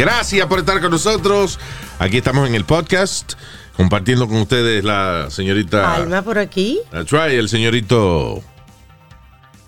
[0.00, 1.60] Gracias por estar con nosotros.
[1.98, 3.34] Aquí estamos en el podcast
[3.76, 5.94] compartiendo con ustedes la señorita.
[5.94, 6.80] Alma por aquí.
[6.90, 8.42] That's right, el señorito.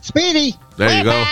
[0.02, 0.56] Speedy.
[0.78, 1.22] There you go.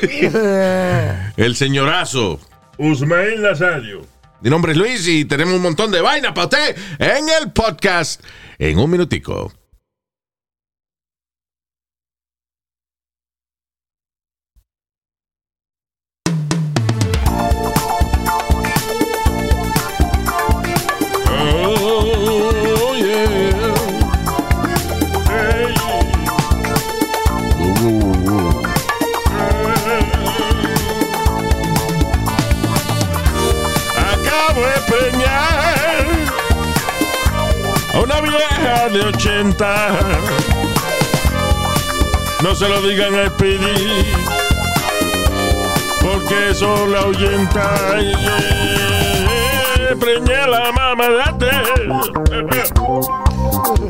[1.36, 2.40] el señorazo.
[2.78, 4.06] Usmail Nazario.
[4.40, 8.24] Mi nombre es Luis y tenemos un montón de vaina para usted en el podcast
[8.58, 9.52] en un minutico.
[38.88, 39.98] De 80.
[42.42, 44.06] No se lo digan a Speedy,
[46.00, 47.98] porque eso la ahuyenta.
[47.98, 49.96] Yeah.
[49.98, 51.54] Preñé a la mamá de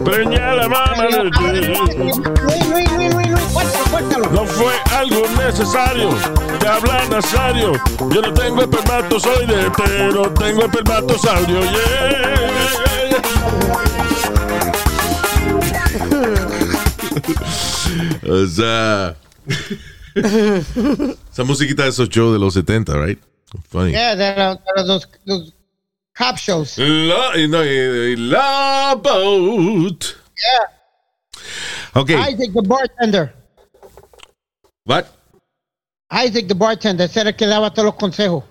[0.04, 1.30] Preñé a la suéltalo,
[3.90, 4.30] suéltalo.
[4.32, 6.10] no fue algo necesario
[6.60, 7.72] de hablar Nazario.
[8.10, 11.60] Yo no tengo espermatozoide, pero tengo espermatosaurio.
[11.62, 12.38] Yeah.
[18.28, 19.16] o sea,
[20.14, 23.18] esa musiquita de esos shows de los 70, right?
[23.70, 23.92] Funny.
[23.92, 25.08] Yeah, de los,
[26.16, 26.78] cop shows.
[26.78, 30.04] La, no, la boat.
[30.36, 30.78] Yeah.
[31.94, 33.34] Ok, Isaac the bartender.
[34.84, 35.06] what?
[36.10, 37.06] Isaac the bartender.
[37.06, 38.44] Ese era el que daba todos los consejos.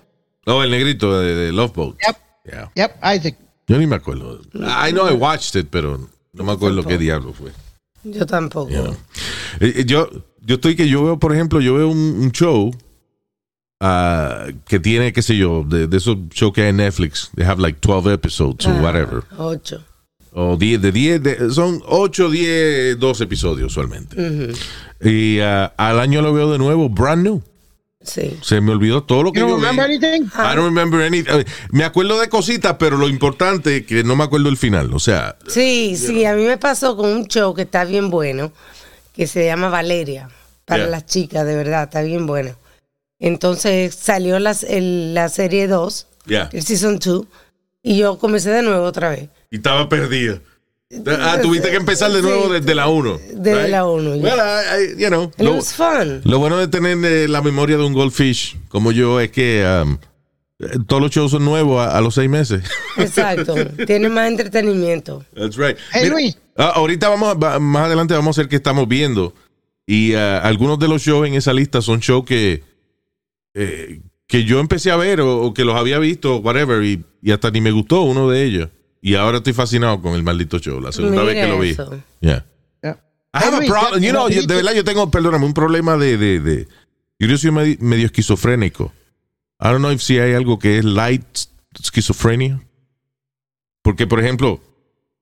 [0.46, 1.96] Oh, el negrito de, de Love Boat.
[2.06, 2.16] Yep.
[2.46, 2.70] Yeah.
[2.74, 3.36] Yep, Isaac.
[3.66, 4.40] Yo ni me acuerdo.
[4.54, 7.52] I know I watched it, pero no me acuerdo qué diablo fue.
[8.04, 8.70] Yo tampoco.
[8.70, 8.96] you know.
[9.60, 10.08] Eh, eh, Yo,
[10.42, 12.70] yo estoy que yo veo, por ejemplo, yo veo un, un show
[13.80, 17.30] ah, que tiene, qué sé yo, de, de esos shows que hay en Netflix.
[17.34, 19.22] They have like 12 episodes or Ah, whatever.
[19.38, 19.82] Ocho.
[20.32, 24.16] O 10, de 10, de- son 8, 10, 12 episodios usualmente.
[25.02, 27.42] Y ah, al año lo veo de nuevo, brand new.
[28.00, 28.38] Sí.
[28.42, 29.80] Se me olvidó todo lo que You don't yo vi.
[29.80, 30.22] anything?
[30.26, 31.18] I don't remember any.
[31.18, 34.94] eh, Me acuerdo de cositas, pero lo importante es que no me acuerdo el final.
[34.94, 38.52] O sea, Sí, sí, a mí me pasó con un show que está bien bueno,
[39.14, 40.28] que se llama Valeria,
[40.64, 40.90] para Yeah.
[40.90, 42.54] las chicas, de verdad, está bien bueno.
[43.18, 46.48] Entonces salió las- el- la serie 2, ya.
[46.52, 47.26] el season 2,
[47.82, 49.28] y yo comencé de nuevo otra vez.
[49.50, 50.38] Y estaba perdida.
[51.06, 52.52] Ah, tuviste que empezar de nuevo Sí.
[52.60, 53.20] desde la 1.
[53.34, 54.22] Desde la uno, ya.
[54.22, 56.22] Well, I- I- you know, lo, was fun.
[56.24, 59.98] lo bueno de tener eh, la memoria de un goldfish como yo es que um,
[60.60, 62.62] eh, todos los shows son nuevos a, a los seis meses.
[62.96, 63.54] Exacto.
[63.86, 65.24] Tiene más entretenimiento.
[65.34, 65.76] That's right.
[65.92, 66.38] Hey, Luis.
[66.56, 69.34] ah, ahorita vamos, a- más adelante vamos a ver qué estamos viendo.
[69.86, 72.62] Y ah, algunos de los shows en esa lista son shows que,
[73.52, 77.30] eh, que yo empecé a ver o, o que los había visto, whatever, y, y
[77.32, 78.68] hasta ni me gustó uno de ellos.
[79.00, 81.70] Y ahora estoy fascinado con el maldito show, la segunda vez que lo vi.
[81.70, 81.90] eso.
[82.20, 82.44] Yeah.
[82.82, 82.98] Yeah.
[83.32, 84.02] I have a problem.
[84.02, 86.68] You know, yo- de verdad yo tengo, perdóname, un problema de, de, de
[87.18, 88.92] yo soy medio, medio esquizofrénico.
[89.60, 91.24] I don't know if si hay algo que es light
[91.82, 92.60] schizophrenia.
[93.82, 94.60] Porque, por ejemplo,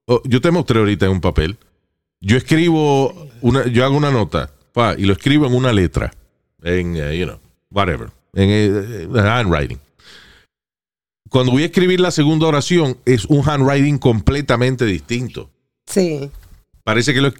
[0.06, 1.56] oh, yo te mostré ahorita en un papel.
[2.20, 6.12] Yo escribo, una, yo hago una nota pa, y lo escribo en una letra.
[6.62, 7.38] En, eh, you know,
[7.70, 8.10] whatever.
[8.34, 9.78] En eh, eh, handwriting.
[11.28, 15.50] Cuando voy a escribir la segunda oración, es un handwriting completamente distinto.
[15.86, 16.30] Sí,
[16.84, 17.34] Parece que lo-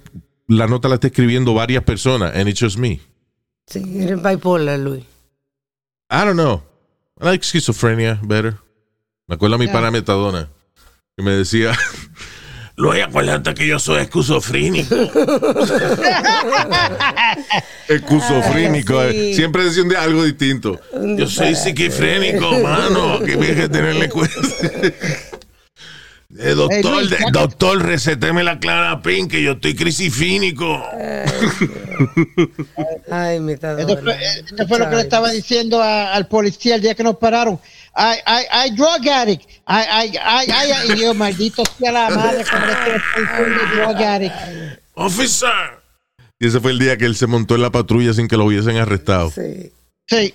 [0.47, 2.99] la nota la está escribiendo varias personas, and it's just me.
[3.65, 5.03] sí, eres bipolar, Luis.
[6.09, 6.61] I don't know.
[7.21, 8.57] I like schizophrenia better.
[9.27, 9.73] Me acuerdo a mi Yeah.
[9.73, 10.49] pana Metadona,
[11.15, 11.71] que me decía,
[12.79, 14.93] Luis, acuérdate que yo soy esquizofrénico.
[17.87, 18.99] esquizofrénico.
[18.99, 19.11] Ah, eh.
[19.13, 19.33] sí.
[19.33, 20.79] Siempre decía un día algo distinto.
[21.17, 23.19] Yo soy psiquifrénico, mano.
[23.19, 24.35] Que me hay que tenerle cuenta.
[26.39, 30.83] Eh, doctor, Hey, Luis, de- ya- doctor, receteme la clara pin, que yo estoy crisifínico.
[33.09, 36.81] Ay, mi Esto fue, esto fue lo que le estaba diciendo a- al policía el
[36.81, 37.59] día que nos pararon.
[37.97, 39.43] I, I, I drug addict.
[39.67, 43.01] I, I, I, I, y yo, maldito sea la madre con este
[43.75, 44.35] drug addict.
[44.93, 45.49] Officer,
[46.39, 48.45] Y ese fue el día que él se montó en la patrulla sin que lo
[48.45, 49.31] hubiesen arrestado.
[49.31, 49.71] Sí.
[50.07, 50.33] Sí.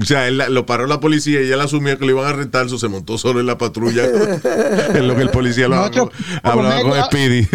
[0.00, 2.66] O sea, él lo paró la policía y él asumía que lo iban a arrestar,
[2.66, 4.04] eso se montó solo en la patrulla.
[4.94, 6.10] en lo que el policía lo Nosotros,
[6.42, 7.48] hablaba con media- Speedy.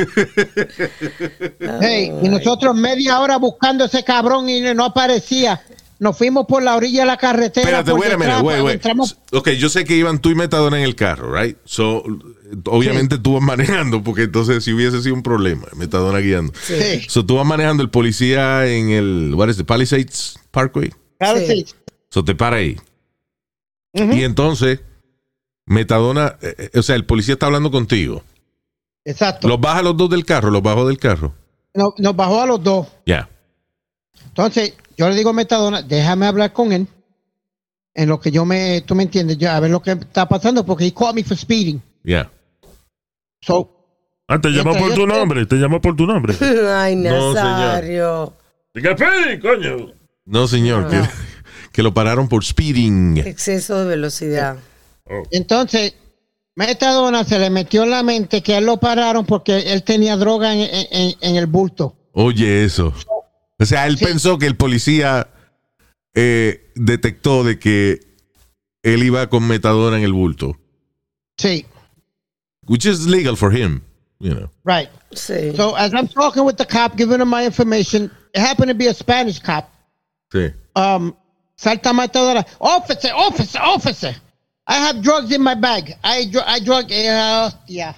[1.81, 5.61] Hey, y nosotros media hora buscando ese cabrón y no aparecía.
[6.03, 7.61] Nos fuimos por la orilla de la carretera.
[7.65, 8.75] Espérate, por wait a minute, detrás, wait, wait.
[8.75, 11.57] entramos- Ok, yo sé que iban tú y Metadona en el carro, right?
[11.63, 12.03] So,
[12.65, 16.51] obviamente tú vas manejando, porque entonces si hubiese sido un problema, Metadona guiando.
[16.61, 17.05] Sí.
[17.07, 20.91] So, tú vas manejando el policía en el, what is it, Palisades Parkway.
[21.21, 21.45] Sí.
[21.47, 21.65] sí.
[22.09, 22.75] So, te para ahí.
[23.93, 24.81] Y entonces,
[25.65, 28.23] Metadona, eh, eh, o sea, el policía está hablando contigo.
[29.05, 29.47] Exacto.
[29.47, 31.33] Los baja los dos del carro, los bajo del carro.
[31.73, 32.87] Nos, nos bajó a los dos.
[33.05, 33.29] Ya.
[34.33, 36.87] Entonces, yo le digo a Metadona, déjame hablar con él.
[37.93, 40.65] En lo que yo me, tú me entiendes, yo, a ver lo que está pasando,
[40.65, 41.79] porque he caught me for speeding.
[42.03, 42.31] Ya.
[43.41, 43.69] So,
[44.27, 46.33] Ah, te llamó por tu nombre, te llamó por tu nombre.
[46.75, 47.35] Ay, No, señor.
[47.35, 48.33] Nazario.
[48.73, 49.93] Diga, Speedy, coño.
[50.25, 50.99] No, señor, que,
[51.71, 53.17] que lo pararon por speeding.
[53.17, 54.57] Exceso de velocidad.
[55.29, 55.93] entonces,
[56.55, 60.53] Metadona se le metió en la mente que él lo pararon porque él tenía droga
[60.53, 61.95] en, en- en- en el bulto.
[62.13, 62.93] Oye, eso.
[63.63, 64.05] O sea, él Sí.
[64.05, 65.27] pensó que el policía
[66.15, 67.99] eh, detectó de que
[68.83, 70.57] él iba con metadona en el bulto.
[71.37, 71.65] Sí,
[72.67, 73.81] Which is legal for him,
[74.19, 74.49] you know.
[74.63, 74.89] right.
[75.11, 75.55] Sí.
[75.55, 78.87] So, as I'm talking with the cop, giving him my information, it happened to be
[78.87, 79.69] a Spanish cop.
[80.31, 80.53] Sí.
[80.75, 81.15] um,
[81.57, 82.45] salta Metadona.
[82.59, 84.15] Officer, officer, officer.
[84.67, 85.95] I have drugs in my bag.
[86.03, 86.91] I, dr- I drug.
[86.91, 87.95] Eh, hostia.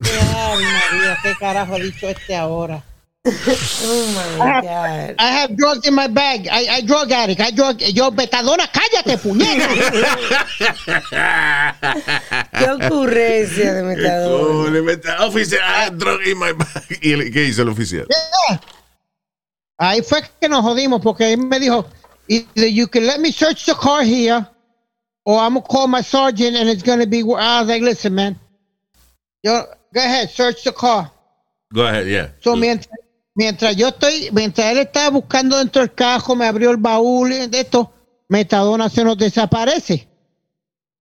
[0.04, 2.82] Ay, María, ¿qué carajo ha dicho este ahora?
[3.26, 5.14] Oh my God.
[5.18, 6.46] I have drugs in my bag.
[6.50, 7.40] I, I drug addict.
[7.40, 7.80] I drug.
[7.80, 9.66] Yo, Betadona, cállate, puñeta.
[12.52, 14.70] Qué ocurrencia de metadona.
[14.70, 16.98] le mete, ah, officer, I had ah, drug in my bag.
[17.02, 18.06] ¿Y el- qué hizo el oficial?
[18.08, 18.60] Yeah.
[19.78, 21.86] Ahí fue que nos jodimos porque él me dijo,
[22.28, 24.46] either you can let me search the car here,
[25.24, 27.20] or I'm gonna call my sergeant and it's gonna be.
[27.20, 28.38] I was like, listen, man.
[29.42, 31.10] Yo, go ahead, search the car.
[31.72, 32.28] Go ahead, yeah.
[32.40, 32.88] So, mientras,
[33.34, 37.46] mientras yo estoy, mientras él estaba buscando dentro del cajo, me abrió el baúl y
[37.46, 37.92] de esto,
[38.28, 40.08] Metadona se nos desaparece.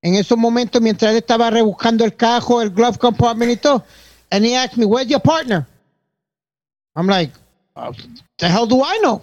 [0.02, 3.84] En esos momentos, mientras él estaba rebuscando el cajo, el glove compartment y todo,
[4.32, 5.66] and he asked me, where's your partner?
[6.96, 7.32] I'm like,
[7.76, 7.92] "Uh,
[8.38, 9.22] the hell do I know?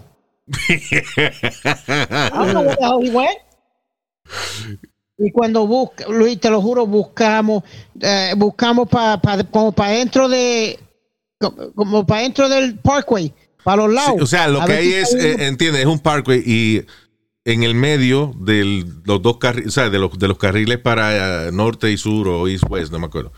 [0.69, 3.39] I don't know where the hell he went.
[5.19, 7.63] Y cuando busca, Luis, te lo juro, buscamos,
[8.01, 10.79] eh, buscamos pa, pa- como para dentro de,
[11.41, 13.33] como, como para dentro del parkway,
[13.65, 14.13] para los lados.
[14.17, 16.43] Sí, o sea, lo A que hay si es, hay eh, entiende, es un parkway
[16.45, 16.85] y
[17.45, 21.47] en el medio de los dos carriles, o sea, de los, de los carriles para
[21.49, 23.33] eh, norte y sur o east west, no me acuerdo.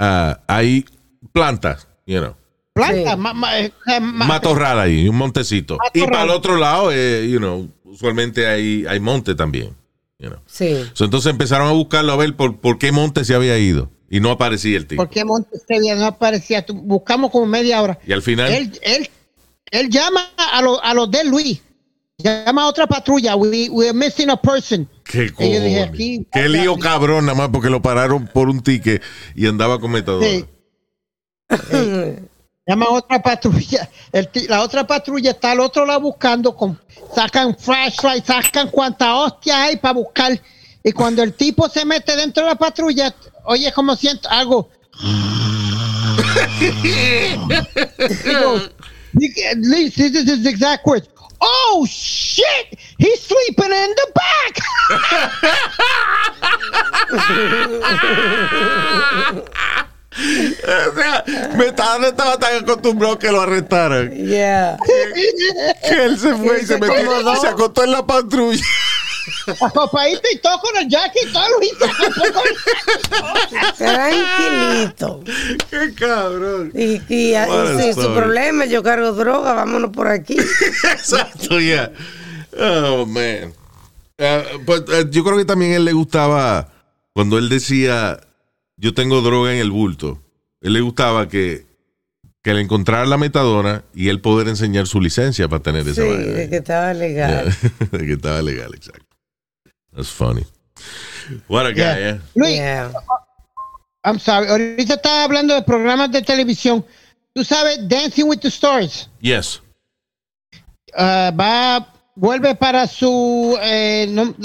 [0.00, 0.84] ah, hay
[1.32, 2.34] plantas, you know.
[2.72, 3.16] planta, Sí.
[3.18, 3.70] ma- ma- eh,
[4.00, 5.76] ma- matorral ahí, un montecito.
[5.92, 9.76] Y para el otro lado, eh, you know, usualmente hay, hay monte también.
[10.18, 10.40] You know.
[10.46, 10.84] Sí.
[10.94, 13.90] So, entonces empezaron a buscarlo a ver por, por qué monte se había ido.
[14.14, 15.02] Y no aparecía el tipo.
[15.02, 16.62] ¿Por qué Montes Sevilla no aparecía?
[16.68, 17.98] Buscamos como media hora.
[18.06, 19.08] Y al final, Él, él,
[19.70, 21.62] él llama a, lo- a los de Luis.
[22.18, 23.36] Llama a otra patrulla.
[23.36, 24.86] We, we're missing a person.
[25.02, 29.02] qué dije, aquí- Qué lío cabrón, nada más porque lo pararon por un ticket
[29.34, 30.26] y andaba con metadona.
[30.28, 30.44] Sí.
[32.66, 33.88] Llama a otra patrulla.
[34.12, 36.54] El la otra patrulla está al otro lado buscando.
[36.54, 36.78] Con,
[37.14, 40.38] sacan flashlight, sacan cuanta hostia hay para buscar.
[40.84, 44.68] Y cuando el tipo se mete dentro de la patrulla, oye, como siento algo.
[49.12, 51.08] Digo, "At least this is his exact words.
[51.40, 52.78] Oh shit!
[52.98, 54.62] He's sleeping in the back.
[60.14, 61.24] O sea,
[61.56, 64.10] Metadona estaba tan acostumbrado que lo arrestaran.
[64.14, 64.76] Yeah.
[65.88, 68.62] Que él se fue y se metió y se acostó en la patrulla.
[69.60, 71.72] Acopadito y todo con el jacket y todo Luis
[73.76, 75.22] Tranquilito.
[75.70, 76.72] Qué cabrón.
[76.74, 80.36] Y, y, y si su problema, yo cargo droga, vámonos por aquí.
[80.84, 81.92] Exacto, ya.
[82.58, 83.52] Oh, man.
[84.18, 84.44] Eh,
[85.10, 86.68] yo creo que también a él le gustaba
[87.12, 88.20] cuando él decía,
[88.76, 90.20] yo tengo droga en el bulto.
[90.60, 91.66] Él le gustaba que,
[92.42, 96.08] que le encontrara la metadona y él poder enseñar su licencia para tener esa Sí,
[96.08, 96.24] vaina.
[96.32, 97.52] de que estaba legal.
[97.80, 97.88] Yeah.
[97.98, 99.06] de que estaba legal, exacto.
[99.94, 100.44] That's funny.
[101.48, 102.08] What a guy, Yeah.
[102.14, 102.18] eh?
[102.34, 102.92] Luis, Yeah.
[104.04, 104.48] I'm sorry.
[104.48, 106.84] Ahorita estaba hablando de programas de televisión.
[107.34, 109.08] Tú sabes, Dancing with the Stars.
[109.20, 109.60] Yes.
[110.96, 114.04] ah, va, vuelve para su eh,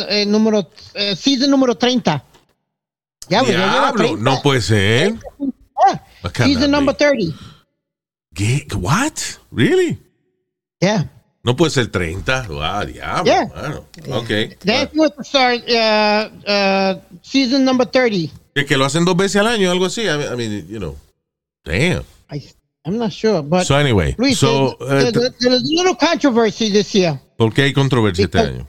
[0.10, 2.24] eh, número, eh, season número 30.
[3.30, 4.22] Ya, pues, Diablo, 30.
[4.24, 5.16] no puede ser.
[5.76, 6.00] Ah,
[6.32, 6.98] cannot season number be.
[7.06, 7.36] 30.
[8.36, 8.68] ¿Qué?
[8.76, 9.40] What?
[9.52, 10.00] Really?
[10.80, 11.10] Yeah.
[11.48, 12.46] No puede ser 30.
[12.62, 13.24] Ah, diablo.
[13.24, 13.46] Yeah.
[13.46, 13.86] Bueno,
[14.20, 14.30] ok.
[14.66, 18.34] Dancing with the Stars, uh, uh, season number 30.
[18.54, 20.02] Es que lo hacen dos veces al año, algo así.
[20.02, 20.98] I mean, I mean, you know.
[21.64, 22.04] Damn.
[22.30, 22.44] I,
[22.84, 26.94] I'm not sure, but So anyway, Luis, so, there's, uh, there's- a little controversy this
[26.94, 28.68] year ¿por qué hay controversia este año?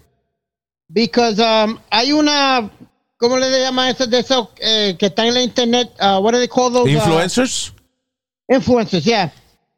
[0.88, 2.70] because um, hay una,
[3.16, 5.90] ¿cómo le llaman eso de esos eh, que están en la internet?
[6.00, 6.88] Uh, what do they call those?
[6.88, 7.72] uh, Influencers?
[8.48, 9.30] influencers, yeah.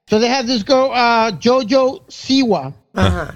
[0.08, 3.34] So they have this girl, uh, Jojo Siwa, Ajá.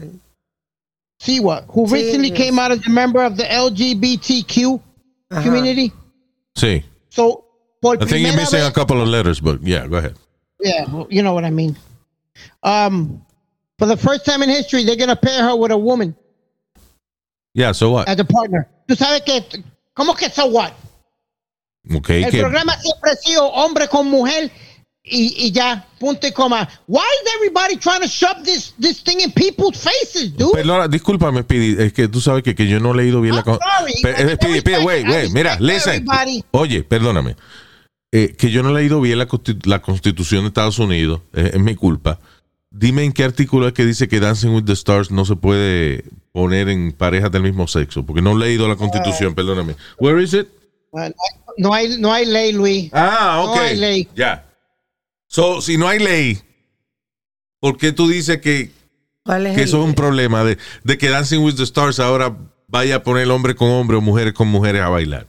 [1.20, 4.80] Siwa, who Sí, recently came out as a member of the LGBTQ
[5.30, 5.42] Ajá.
[5.42, 5.92] community.
[6.56, 6.82] Sí.
[7.10, 7.44] So,
[7.80, 10.16] por I think you're missing vez- a couple of letters, but yeah, go ahead.
[10.60, 11.76] Yeah, well, you know what I mean.
[12.62, 13.24] Um,
[13.78, 16.14] for the first time in history, they're gonna pair her with a woman
[17.54, 18.08] Yeah, so what?
[18.08, 18.68] as a partner.
[18.88, 19.62] Tú sabes que,
[19.96, 20.72] ¿cómo que so what?
[21.96, 24.50] Okay, El que- programa siempre ha sido hombre con mujer
[25.04, 26.66] y, y ya, punto y coma.
[26.86, 30.52] Why is everybody trying to shove this, this thing in people's faces, dude?
[30.54, 33.42] Perdona, discúlpame, Speedy, es que tú sabes que, que yo no he leído bien la
[33.46, 36.06] I'm eh, Speedy, Speedy, I wait, mira, listen.
[36.52, 37.36] Oye, perdóname.
[38.12, 41.50] Eh, que yo no he leído bien la, constitu- la constitución de Estados Unidos, eh,
[41.54, 42.18] es mi culpa.
[42.70, 46.04] Dime en qué artículo es que dice que Dancing with the Stars no se puede
[46.32, 49.76] poner en parejas del mismo sexo, porque no he leído la constitución, perdóname.
[49.98, 50.48] Where is it?
[50.92, 51.10] Uh,
[51.58, 52.90] No hay, no hay ley, Luis.
[52.92, 53.56] Ah, ok.
[53.56, 54.08] No hay ley.
[54.16, 54.43] Ya.
[55.34, 56.38] So, si no hay ley,
[57.58, 58.70] ¿por qué tú dices que,
[59.24, 62.36] ¿Cuál es que eso es un problema de, de que Dancing with the Stars ahora
[62.68, 65.26] vaya a poner hombre con hombre o mujeres con mujeres a bailar?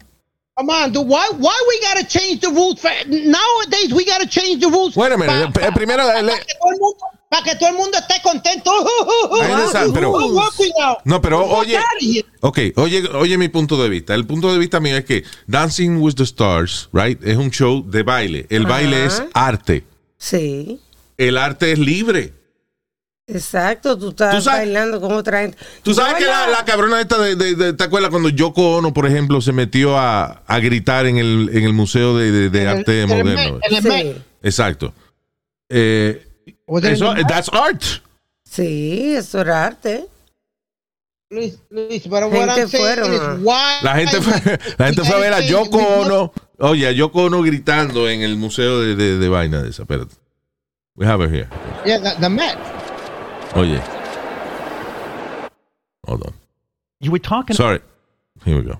[0.54, 1.08] Come on, dude.
[1.08, 2.80] Why, why we gotta change the rules?
[2.80, 4.96] For, nowadays, we gotta change the rules.
[4.96, 6.98] Wait a minute, pa- eh, primero, pa- le- pa que todo el mundo-
[7.28, 8.72] Para que todo el mundo esté contento.
[9.94, 11.02] Pero-.
[11.04, 11.80] No, pero oye,
[12.42, 14.14] ok, oye, oye mi punto de vista.
[14.14, 17.84] El punto de vista mío es que Dancing with the Stars, right, es un show
[17.84, 18.46] de baile.
[18.52, 18.76] El Ajá.
[18.76, 19.84] baile es arte.
[20.18, 20.80] Sí,
[21.18, 22.34] El arte es libre.
[23.28, 23.98] exacto.
[23.98, 25.58] Tú estás Tú sabes- bailando con otra gente.
[25.84, 28.78] Tú sabes Yo que la, la cabrona esta de, de- de- ¿te acuerdas cuando Yoko
[28.78, 32.62] Ono, por ejemplo, se metió a, a gritar en el, en el Museo de, de-
[32.62, 33.60] el- Arte el Moderno?
[33.64, 34.16] El Sí.
[34.44, 34.94] Exacto.
[35.70, 37.82] Eh, it in eso, that's art.
[38.44, 40.06] sí, eso era arte.
[41.32, 42.10] Luis, Gente
[42.78, 44.34] fueron, is why La gente fue,
[44.78, 46.34] la gente fue a ver a Yoko Ono.
[46.60, 49.84] Oye, a Yoko Ono gritando en el museo de, de, de vaina de esa.
[49.84, 50.16] Espérate.
[50.96, 51.50] We have it here.
[51.86, 52.58] Yeah, the, the Met.
[53.56, 53.82] Oye.
[56.08, 56.34] Hold on.
[57.02, 57.56] You were talking.
[57.56, 57.82] Sorry.
[58.46, 58.80] Here we go.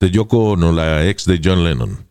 [0.00, 2.06] De Yoko Ono, la ex de John Lennon.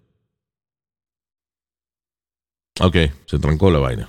[2.82, 4.08] Ok, se trancó la vaina.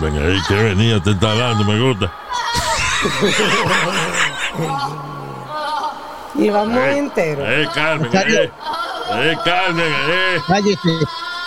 [0.00, 2.10] Carmen, ahí que venía, te está dando, me gusta.
[6.34, 7.42] Y vamos entero.
[7.46, 8.50] Eh, Carmen, eh.
[9.12, 10.42] Eh, Carmen, eh.
[10.46, 10.98] Cállate.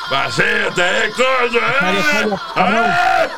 [0.10, 2.38] Vacíate, eh, coño, Cállate, eh.
[2.56, 3.34] cállate.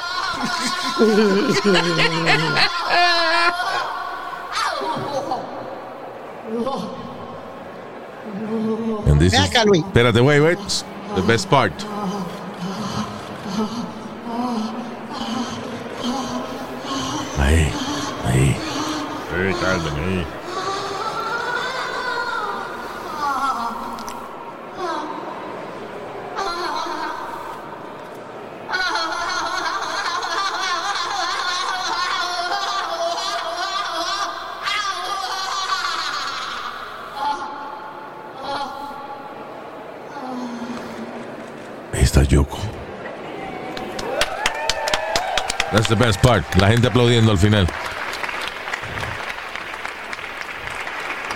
[9.07, 9.83] And this is- Luis.
[9.83, 10.59] Espérate, wait, wait.
[11.15, 11.73] The best part.
[17.39, 17.71] Ahí,
[18.25, 18.55] ahí.
[19.33, 20.27] Eh, Carmen, ahí.
[41.93, 42.59] Ahí está Yoko.
[45.79, 46.43] That's the best part.
[46.59, 47.65] La gente aplaudiendo al final.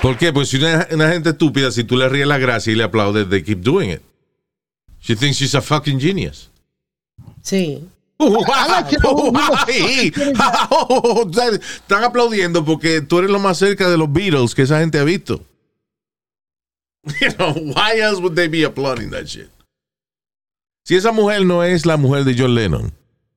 [0.01, 0.33] ¿Por qué?
[0.33, 3.29] Pues si una, una gente estúpida, si tú le ríes la gracia y le aplaudes,
[3.29, 4.01] they keep doing it.
[4.99, 6.49] She thinks she's a fucking genius.
[7.41, 7.87] Sí.
[11.39, 15.05] Están aplaudiendo porque tú eres lo más cerca de los Beatles que esa gente ha
[15.05, 15.41] visto.
[17.21, 19.49] You know, why else would they be applauding that shit?
[20.83, 22.91] Si esa mujer no es la mujer de John Lennon,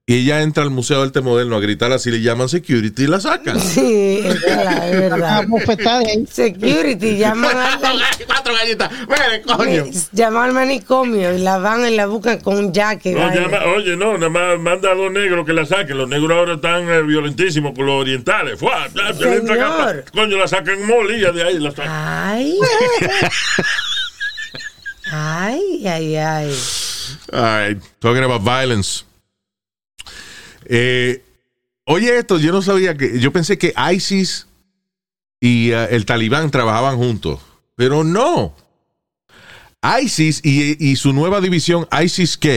[0.09, 3.07] Y ella entra al Museo de Arte Moderno a gritar así, le llaman security y
[3.09, 3.59] la sacan.
[3.61, 5.45] Sí, es verdad, es verdad.
[6.07, 6.25] ahí.
[6.31, 7.51] Security, llaman
[8.29, 8.93] Cuatro galletas.
[9.09, 9.85] Mire, coño.
[10.13, 13.15] llaman al manicomio y la van y la buscan con un jaque.
[13.15, 15.99] No, llama- oye, no, nada más manda a los negros que la saquen.
[15.99, 18.61] Los negros ahora están eh, violentísimos con los orientales.
[18.61, 20.05] Fuá, ya, ya le entran a- Señor.
[20.13, 21.59] Coño, la sacan molilla de ahí.
[21.59, 21.89] La sacan.
[21.91, 22.57] Ay.
[25.11, 26.57] ay, ay, ay.
[27.33, 29.03] All right, talking about violence.
[30.69, 31.23] Eh,
[31.85, 33.19] oye, esto, yo no sabía que.
[33.21, 34.47] Yo pensé que ISIS
[35.41, 37.41] y eh, el Talibán trabajaban juntos,
[37.75, 38.55] pero no.
[40.03, 42.49] ISIS y, y su nueva división, ISIS-K,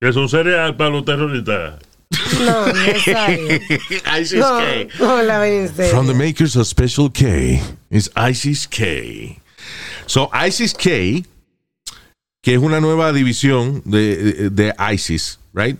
[0.00, 1.78] Que es un cereal para los terroristas.
[2.40, 2.72] No, no.
[2.72, 4.98] No, ISIS-K.
[4.98, 5.68] no la.
[5.90, 7.60] From the makers of Special K
[7.90, 9.38] is ISIS-K.
[10.06, 11.24] So, ISIS-K,
[12.42, 15.78] que es una nueva división de, de, de ISIS, right?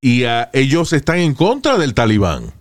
[0.00, 2.52] Y ah, ellos están en contra del Talibán.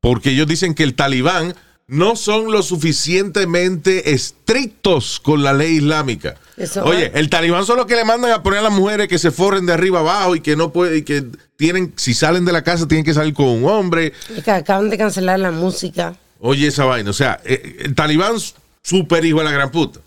[0.00, 1.54] Porque ellos dicen que el Talibán
[1.86, 6.36] no son lo suficientemente estrictos con la ley islámica.
[6.56, 7.12] Eso Oye, es.
[7.14, 9.66] el Talibán son los que le mandan a poner a las mujeres que se forren
[9.66, 11.24] de arriba abajo y que no pueden, y que
[11.56, 14.12] tienen, si salen de la casa, tienen que salir con un hombre.
[14.34, 16.16] Es que acaban de cancelar la música.
[16.38, 17.10] Oye, esa vaina.
[17.10, 18.36] O sea, eh, el talibán,
[18.82, 20.00] super hijo de la gran puta.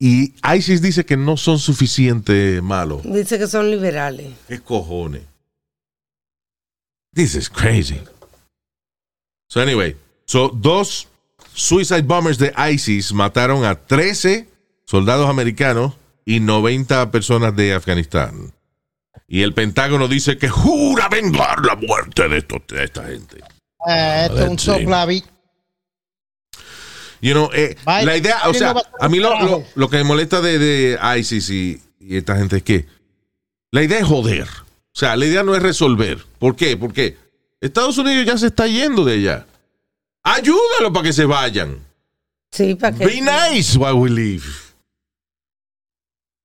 [0.00, 3.02] Y ISIS dice que no son suficiente malos.
[3.04, 4.26] Dice que son liberales.
[4.48, 5.22] ¿Qué cojones?
[7.14, 8.00] This is crazy.
[9.48, 11.08] So, anyway, so, dos
[11.54, 14.48] suicide bombers de ISIS mataron a 13
[14.86, 18.52] soldados americanos y 90 personas de Afganistán.
[19.28, 23.38] Y el Pentágono dice que jura vengar la muerte de, estos- de esta gente.
[23.88, 25.24] Eh, esto es un soplavi.
[27.20, 30.58] You know, eh, la idea, o sea, a mí lo, lo que me molesta de,
[30.58, 32.86] de ISIS y, y esta gente es que
[33.70, 34.48] la idea es joder.
[34.94, 36.18] O sea, la idea no es resolver.
[36.38, 36.76] ¿Por qué?
[36.76, 37.16] Porque
[37.60, 39.46] Estados Unidos ya se está yendo de allá.
[40.22, 41.78] Ayúdalo para que se vayan.
[42.50, 43.06] Sí, para que.
[43.06, 44.44] Be nice while we leave.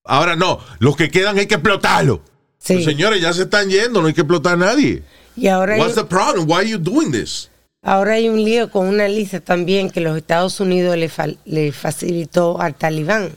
[0.05, 2.21] Ahora no, los que quedan hay que explotarlo.
[2.59, 2.75] Sí.
[2.75, 5.03] Pues, señores, ya se están yendo, no hay que explotar a nadie.
[5.35, 6.49] Y ahora hay, What's the problem?
[6.49, 7.49] Why are you doing this?
[7.83, 11.71] ahora hay un lío con una lista también que los Estados Unidos le, fa- le
[11.71, 13.29] facilitó al talibán.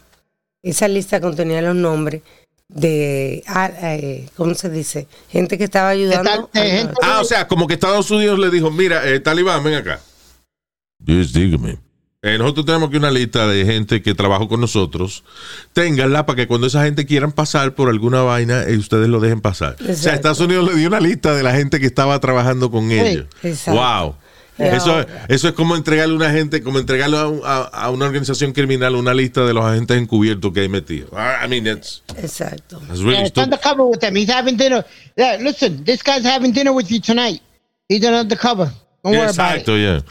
[0.62, 2.22] Esa lista contenía los nombres
[2.74, 5.06] de, ah, eh, ¿cómo se dice?
[5.28, 6.48] Gente que estaba ayudando.
[6.52, 9.74] tal- gente- Ah, o sea, como que Estados Unidos le dijo, mira, eh, Talibán, ven
[9.74, 10.00] acá.
[11.04, 11.78] Yes, dígame.
[12.22, 15.24] Eh, nosotros tenemos aquí una lista de gente que trabajó con nosotros.
[15.72, 19.40] Ténganla para que cuando esa gente quieran pasar por alguna vaina, eh, ustedes lo dejen
[19.40, 19.76] pasar.
[19.88, 20.14] O sea.
[20.14, 23.24] Estados Unidos le dio una lista de la gente que estaba trabajando con ellos.
[23.42, 23.80] exacto.
[23.80, 24.14] Wow.
[24.60, 28.06] Eso, eso es como entregarle a una gente, como entregarle a, un- a- a una
[28.06, 31.10] organización criminal una lista de los agentes encubiertos que hay metidos.
[31.12, 32.78] I mean, that's, Exacto.
[32.86, 34.14] that's really Yeah, it's undercover with them.
[34.16, 34.84] He's having dinner.
[35.16, 37.40] Yeah, listen, this guy's having dinner with you tonight.
[37.88, 38.70] He's an undercover.
[39.02, 39.60] Don't worry about it.
[39.60, 40.04] Exacto, ya.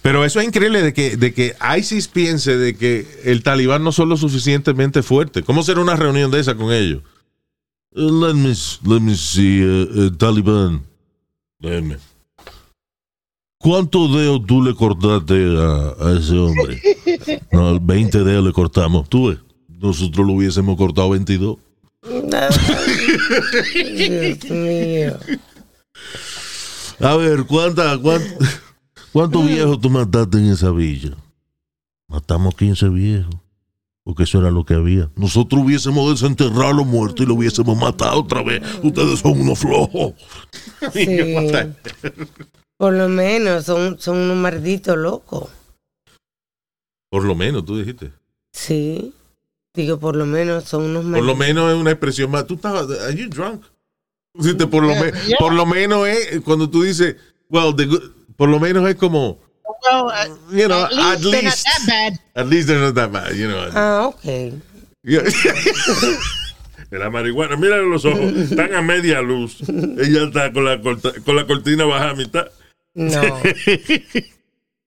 [0.00, 3.92] Pero eso es increíble de que, de que ISIS piense de que el talibán no
[3.92, 5.42] son lo suficientemente fuerte.
[5.42, 7.02] ¿Cómo será una reunión de esa con ellos?
[7.94, 8.54] Uh, let me,
[8.88, 10.82] let me see, uh, uh, Talibán.
[11.60, 11.98] Déjeme.
[13.62, 16.80] ¿Cuántos dedos tú le cortaste a, a ese hombre?
[17.52, 19.08] No, 20 dedos le cortamos.
[19.08, 21.56] Tú ves, nosotros lo hubiésemos cortado 22.
[23.74, 25.18] Dios mío.
[27.00, 28.22] A ver, ¿cuánta, cuán-
[29.12, 31.10] ¿cuántos viejos tú mataste en esa villa?
[32.08, 33.34] Matamos 15 viejos.
[34.04, 35.10] Porque eso era lo que había.
[35.14, 38.60] Nosotros hubiésemos desenterrado a los muertos y lo hubiésemos matado otra vez.
[38.82, 40.14] Ustedes son unos flojos.
[40.92, 41.06] Sí.
[42.82, 45.48] Por lo menos son, son unos malditos locos.
[47.12, 48.10] Por lo menos, tú dijiste.
[48.52, 49.14] Sí.
[49.72, 51.38] Digo, por lo menos son unos Por lo malditos.
[51.38, 52.44] menos es una expresión más.
[52.44, 52.90] Tú estabas.
[53.02, 53.62] Are you drunk?
[54.34, 57.14] Dijiste, por, lo me- por lo menos es cuando tú dices,
[57.48, 59.38] well, the good- por lo menos es como,
[59.84, 62.20] Well, uh, you know, at least, at they're not least, that bad.
[62.34, 63.64] at least they're not that bad, you know.
[63.74, 64.24] Ah, ok.
[65.04, 65.22] Yeah.
[66.90, 67.56] La marihuana.
[67.56, 68.18] Mira los ojos.
[68.32, 69.60] Están a media luz.
[69.68, 72.48] Ella está con la, corta- con la cortina baja a mitad.
[72.94, 73.20] No.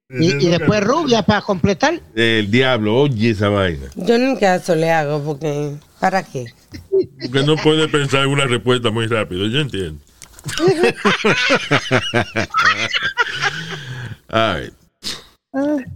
[0.08, 2.00] Y, y después rubia para completar.
[2.16, 3.88] El diablo, oye esa vaina.
[3.96, 5.78] Yo ni caso le hago porque.
[6.00, 6.46] ¿Para qué?
[6.92, 9.48] Porque no puede pensar en una respuesta muy rápido.
[9.48, 10.00] Yo entiendo.
[14.30, 14.74] All right.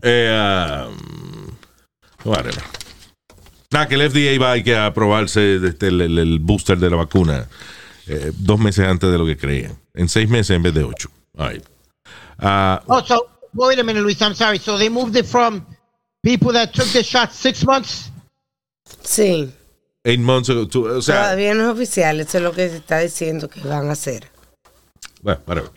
[0.02, 1.52] Eh, um,
[2.26, 2.63] whatever.
[3.72, 6.95] Nada, que el FDA va a que aprobarse este, el, el- el booster de la
[6.95, 7.48] vacuna
[8.08, 9.78] eh, dos meses antes de lo que creían.
[9.93, 11.10] En seis meses en vez de ocho.
[11.38, 11.63] All right.
[12.41, 14.21] Ah, Oh, so wait a minute, Luis.
[14.21, 14.60] I'm sorry.
[14.60, 15.65] So they moved it from
[16.23, 18.10] people that took the shot six months
[19.04, 19.52] Sí.
[20.06, 20.65] eight months ago.
[20.67, 23.62] to- o sea, Todavía no es oficial, eso es lo que se está diciendo que
[23.62, 24.30] van a hacer.
[25.21, 25.71] bueno, whatever.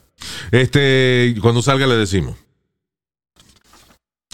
[0.52, 2.36] Este, cuando salga le decimos.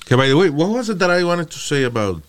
[0.04, 2.22] Que by the way, what was it that I wanted to say about?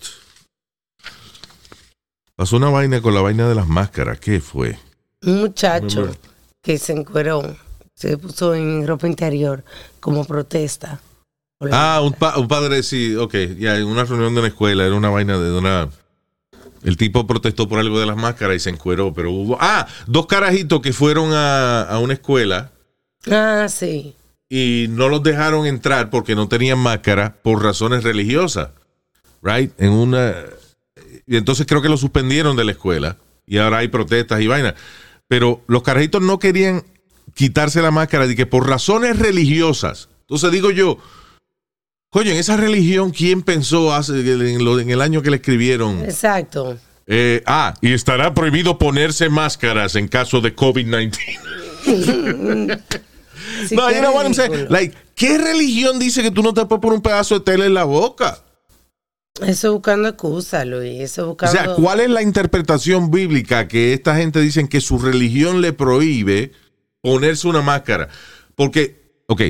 [2.36, 4.18] Pasó una vaina con la vaina de las máscaras.
[4.18, 4.78] ¿Qué fue?
[5.22, 6.18] Un muchacho Remember.
[6.62, 7.56] que se encueró,
[8.00, 9.62] se puso en ropa interior
[10.00, 11.00] como protesta.
[11.70, 14.94] Ah, un, pa- un padre, sí, ok, ya, en una reunión de una escuela, era
[14.94, 15.90] una vaina de una...
[16.82, 19.58] El tipo protestó por algo de las máscaras y se encueró, pero hubo...
[19.60, 22.72] Ah, dos carajitos que fueron a, a una escuela
[23.30, 24.16] Ah, sí.
[24.48, 28.70] y no los dejaron entrar porque no tenían máscara por razones religiosas,
[29.42, 29.78] right?
[29.78, 30.34] En una...
[31.26, 34.72] Y entonces creo que lo suspendieron de la escuela y ahora hay protestas y vainas.
[35.28, 36.82] Pero los carajitos no querían
[37.34, 40.08] quitarse la máscara de que por razones religiosas.
[40.22, 40.98] Entonces digo yo,
[42.10, 46.00] coño, en esa religión, ¿quién pensó hace, en, lo- en el año que le escribieron?
[46.04, 46.78] Exacto.
[47.06, 52.80] Eh, ah, y estará prohibido ponerse máscaras en caso de COVID-19.
[53.68, 54.66] Sí, no, you know what I'm saying?
[54.70, 57.74] Like, ¿qué religión dice que tú no te puedes poner un pedazo de tela en
[57.74, 58.38] la boca?
[59.44, 61.00] Eso buscando excusa, Luis.
[61.00, 61.52] Eso O buscando.
[61.52, 66.52] sea, ¿cuál es la interpretación bíblica que esta gente dicen que su religión le prohíbe
[67.00, 68.08] ponerse una máscara?
[68.54, 69.42] Porque, ok,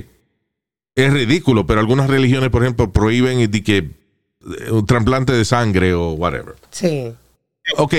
[0.95, 5.95] es ridículo, pero algunas religiones, por ejemplo, prohíben de que eh, un trasplante de sangre
[5.95, 6.55] o whatever.
[6.71, 7.13] Sí.
[7.77, 7.95] Ok,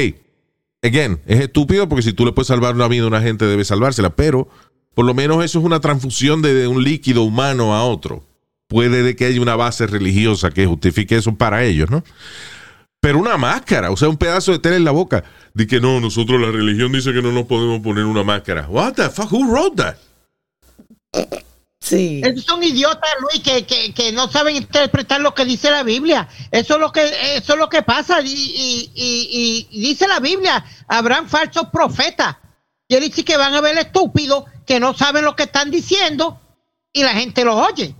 [0.81, 3.63] again, es estúpido porque si tú le puedes salvar una vida a una gente, debe
[3.63, 4.47] salvársela, pero
[4.93, 8.23] por lo menos eso es una transfusión de, de un líquido humano a otro.
[8.67, 12.03] Puede de que haya una base religiosa que justifique eso para ellos, ¿no?
[13.01, 15.23] Pero una máscara, o sea, un pedazo de tela en la boca.
[15.55, 18.67] De que no, nosotros la religión dice que no nos podemos poner una máscara.
[18.69, 19.31] What the fuck?
[19.31, 19.95] Who wrote that?
[21.79, 22.21] Sí.
[22.23, 26.29] Esos son idiotas, Luis, que, que, que no saben interpretar lo que dice la Biblia.
[26.51, 27.03] Eso es lo que,
[27.35, 28.21] eso es lo que pasa.
[28.21, 32.37] Y, y- y- y dice la Biblia, habrán falsos profetas.
[32.87, 36.39] Y él dice que van a ver estúpidos que no saben lo que están diciendo
[36.93, 37.95] y la gente los oye.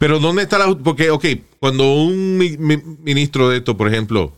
[0.00, 0.74] Pero ¿dónde está la...
[0.74, 1.26] Porque, ok,
[1.58, 4.32] cuando un mi- mi- ministro de esto, por ejemplo,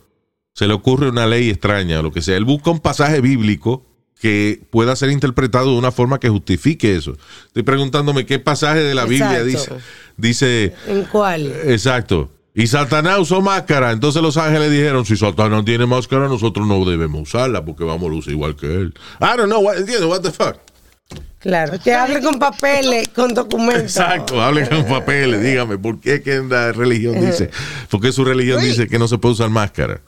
[0.55, 3.87] se le ocurre una ley extraña o lo que sea, él busca un pasaje bíblico
[4.21, 7.17] que pueda ser interpretado de una forma que justifique eso.
[7.47, 9.71] Estoy preguntándome qué pasaje de la Biblia dice,
[10.17, 11.47] dice, ¿En cuál?
[11.65, 16.85] exacto, y Satanás usó máscara, entonces los ángeles dijeron, si Satanás tiene máscara, nosotros no
[16.85, 18.95] debemos usarla porque vamos a lucir igual que él.
[19.21, 19.77] I don't know, what
[20.23, 20.57] the fuck.
[21.43, 21.79] Claro.
[21.83, 23.83] Que hable con papeles, con documentos.
[23.97, 27.51] Exacto, hable con papeles, dígame, ¿por qué que la religión dice?
[27.91, 28.69] ¿Por qué su religión Sí.
[28.69, 30.01] dice que no se puede usar máscara?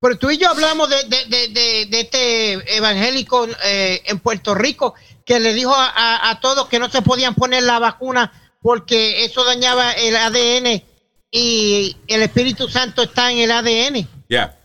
[0.00, 4.54] Pero tú y yo hablamos de, de- de- de- de este evangélico eh, en Puerto
[4.54, 8.32] Rico que le dijo a, a- a todos que no se podían poner la vacuna
[8.62, 10.82] porque eso dañaba el ADN
[11.30, 14.06] y el Espíritu Santo está en el ADN.
[14.28, 14.58] Ya.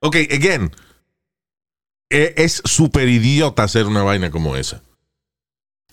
[0.00, 0.70] Ok, again.
[2.10, 4.82] e- Es súper idiota hacer una vaina como esa.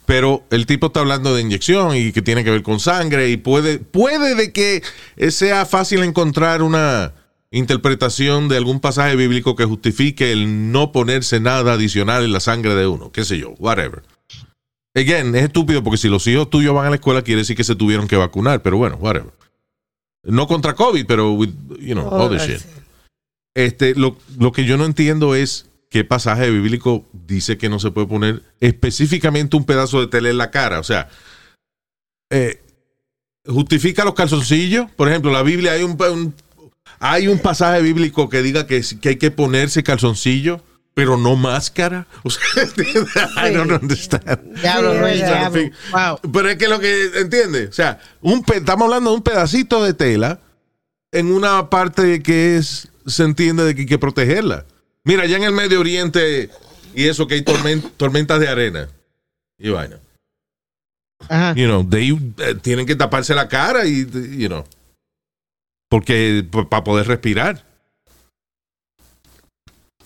[0.06, 3.38] Pero el tipo está hablando de inyección y que tiene que ver con sangre y
[3.38, 4.84] puede, puede de que
[5.32, 7.14] sea fácil encontrar una
[7.52, 12.76] interpretación de algún pasaje bíblico que justifique el no ponerse nada adicional en la sangre
[12.76, 14.04] de uno, qué sé yo, whatever.
[14.94, 17.64] Again, es estúpido porque si los hijos tuyos van a la escuela quiere decir que
[17.64, 19.34] se tuvieron que vacunar, pero bueno, whatever.
[20.24, 22.62] No contra COVID, pero with, you know, Oh, other shit.
[23.54, 27.90] Este, lo, lo que yo no entiendo es qué pasaje bíblico dice que no se
[27.90, 30.82] puede poner específicamente un pedazo de tela en la cara.
[30.82, 31.08] O sea,
[32.30, 32.62] eh,
[33.48, 34.92] justifica los calzoncillos.
[34.92, 36.34] Por ejemplo, la Biblia hay un, un-
[37.00, 40.62] hay un pasaje bíblico que diga que, que hay que ponerse calzoncillo,
[40.94, 42.08] pero no máscara.
[42.24, 42.44] O sea,
[43.50, 44.60] I don't understand.
[45.16, 45.72] Diablo.
[45.94, 46.32] Wow.
[46.34, 49.94] Pero es que lo que entiende, o sea, un estamos hablando de un pedacito de
[49.94, 50.42] tela
[51.14, 54.66] en una parte que es se entiende de que hay que protegerla.
[55.06, 56.50] Mira, allá en el Medio Oriente
[56.94, 58.90] y eso que hay tormen- tormentas de arena
[59.58, 60.00] y vaina.
[61.30, 61.54] Ajá.
[61.56, 64.06] You know, they, eh, tienen que taparse la cara y
[64.38, 64.66] you know,
[65.90, 67.64] porque para poder respirar.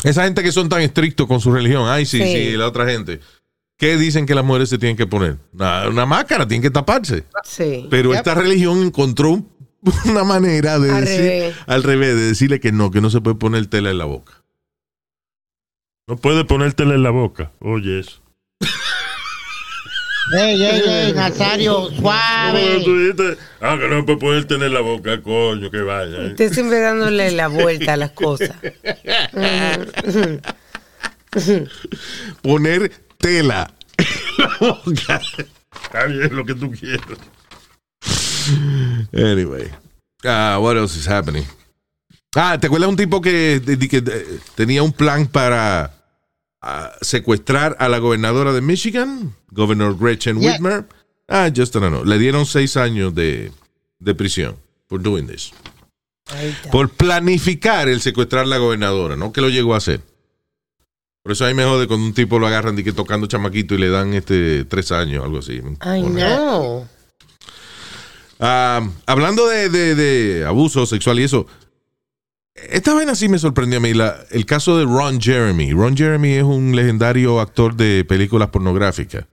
[0.03, 2.51] Esa gente que son tan estrictos con su religión, ay sí, sí, Sí.
[2.57, 3.19] la otra gente.
[3.77, 5.37] ¿Qué dicen que las mujeres se tienen que poner?
[5.53, 7.23] Una, una máscara, tienen que taparse.
[7.43, 7.87] Sí.
[7.89, 8.17] Pero Yep.
[8.17, 9.49] esta religión encontró un-
[10.05, 11.55] una manera de Al decir, revés.
[11.67, 14.38] al revés, de decirle que no, que no se puede poner tela en la boca.
[16.09, 17.51] No puede ponértela en la boca.
[17.59, 18.19] Oye, eso.
[20.39, 22.81] Ey, ey, ey, Nazario, ¿Cómo suave.
[22.83, 23.37] tú dijiste?
[23.61, 26.17] Ah, que no puede ponértela en la boca, coño, que vaya.
[26.17, 26.27] ¿eh?
[26.31, 28.51] Usted siempre dándole la vuelta a las cosas.
[32.41, 34.05] Poner tela en
[34.37, 35.21] la boca.
[35.83, 37.05] Está bien lo que tú quieras.
[39.13, 39.69] Anyway.
[40.23, 41.45] Ah, what else is happening?
[42.35, 44.01] Ah, ¿te acuerdas un tipo que, de- de- que,
[44.55, 45.93] tenía un plan para
[46.61, 50.53] ah, secuestrar a la gobernadora de Michigan, Governor Gretchen Yeah.
[50.53, 50.85] Whitmer?
[51.27, 52.03] Ah, just I don't know.
[52.05, 53.51] Le dieron seis años de,
[53.99, 54.55] de prisión
[54.87, 55.51] por doing this.
[56.71, 60.01] Por planificar el secuestrar a la gobernadora, no que lo llegó a hacer.
[61.23, 63.77] Por eso ahí me jode cuando un tipo lo agarran de que tocando chamaquito y
[63.79, 65.61] le dan este tres años, algo así.
[65.79, 66.87] Ay, no.
[68.39, 71.45] Ah, hablando de, de- de abuso sexual y eso,
[72.69, 73.93] esta vaina sí me sorprendió a mí.
[73.93, 75.71] la- el caso de Ron Jeremy.
[75.73, 79.25] Ron Jeremy es un legendario actor de películas pornográficas.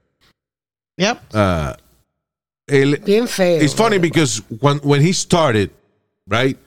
[0.97, 1.17] Yep.
[1.33, 1.77] Ah,
[2.67, 3.61] él, Bien feo.
[3.63, 5.69] it's funny because when, when he started,
[6.25, 6.57] right,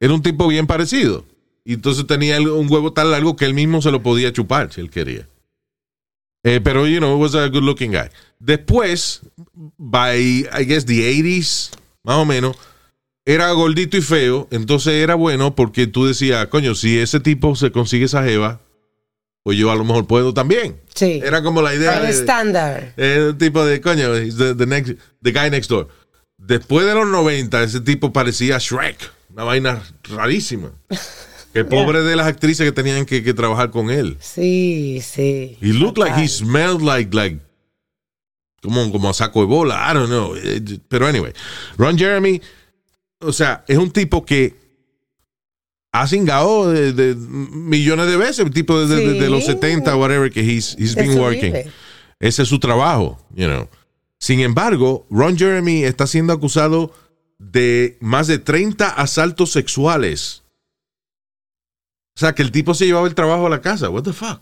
[0.00, 1.24] era un tipo bien parecido.
[1.64, 4.72] Y entonces tenía el- un huevo tan largo que él mismo se lo podía chupar
[4.72, 5.28] si él quería.
[6.44, 8.08] Eh, pero, you know, was a good looking guy.
[8.40, 9.20] Después,
[9.78, 10.18] by,
[10.52, 11.70] I guess, the 80s,
[12.02, 12.56] más o menos,
[13.24, 14.48] era gordito y feo.
[14.50, 18.60] Entonces era bueno porque tú decías, coño, si ese tipo se consigue esa jeva,
[19.42, 20.80] pues yo a lo mejor puedo también.
[20.94, 21.20] Sí.
[21.24, 22.94] Era como la idea El estándar.
[22.96, 25.88] el tipo de, coño, the, the next, the guy next door.
[26.38, 28.98] Después de los 90, ese tipo parecía Shrek.
[29.30, 30.72] Una vaina rarísima.
[31.52, 34.16] Que pobre de las actrices que tenían que, que trabajar con él.
[34.20, 35.58] Sí, sí.
[35.60, 37.40] He looked like he smelled like, like,
[38.62, 39.86] como, como a saco de bola.
[39.90, 40.34] I don't know.
[40.34, 41.34] Eh, Pero anyway,
[41.76, 42.40] Ron Jeremy,
[43.22, 44.54] o sea, es un tipo que
[45.92, 49.52] ha cingado de, de millones de veces, un tipo de, de- de los Sí.
[49.52, 51.52] 70, whatever, que he's, he's been working.
[51.52, 51.70] vive.
[52.18, 53.68] Ese es su trabajo, you know.
[54.18, 56.94] Sin embargo, Ron Jeremy está siendo acusado
[57.38, 60.42] de más de 30 asaltos sexuales.
[62.16, 63.90] O sea, que el tipo se llevaba el trabajo a la casa.
[63.90, 64.40] What the fuck?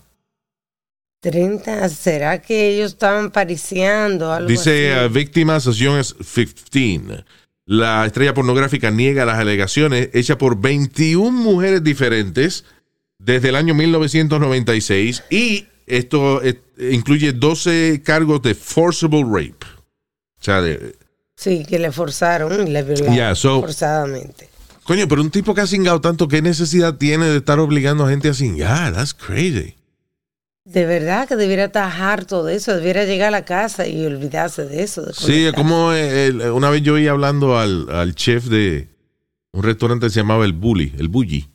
[1.21, 4.31] 30, ¿será que ellos estaban pariciando?
[4.31, 5.05] Algo Dice así?
[5.05, 7.23] uh, víctimas as young as 15.
[7.65, 12.65] La estrella pornográfica niega las alegaciones hechas por 21 mujeres diferentes
[13.19, 16.41] desde el año 1996 y esto
[16.79, 19.65] incluye 12 cargos de forcible rape.
[20.39, 20.95] O sea, de,
[21.35, 24.49] Sí, que le forzaron y le violaron Yeah, so- forzadamente.
[24.83, 28.09] Coño, pero un tipo que ha cingado tanto, ¿qué necesidad tiene de estar obligando a
[28.09, 28.93] gente a cingar?
[28.93, 29.75] That's crazy.
[30.63, 34.65] De verdad que debiera estar harto de eso, debiera llegar a la casa y olvidarse
[34.65, 35.01] de eso.
[35.03, 38.87] de Sí, es como eh, el- una vez yo iba hablando al, al chef de
[39.53, 41.47] un restaurante que se llamaba El Bully, El Bully,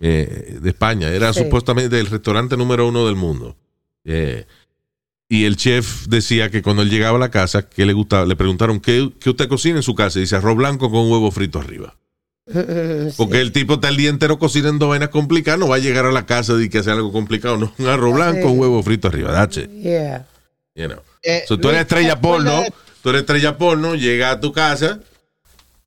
[0.00, 1.08] eh, de España.
[1.08, 1.40] Era Sí.
[1.44, 3.56] supuestamente el restaurante número uno del mundo.
[4.04, 4.44] Eh,
[5.30, 8.36] y el chef decía que cuando él llegaba a la casa, que le gustaba, le
[8.36, 10.18] preguntaron, ¿qué, qué usted cocina en su casa?
[10.18, 11.96] Y dice, arroz blanco con huevo frito arriba.
[13.10, 13.14] Sí.
[13.16, 16.12] Porque el tipo está el día entero cocinando vainas complicadas, no va a llegar a
[16.12, 18.52] la casa y que hace algo complicado, no, un arroz blanco, Sí.
[18.52, 20.26] un huevo frito arriba, it, Yeah.
[20.74, 20.98] you know.
[21.22, 24.40] Eh, So, tú eres Luis, ¿te estrella porno, de- tú eres estrella porno, llega a
[24.40, 25.00] tu casa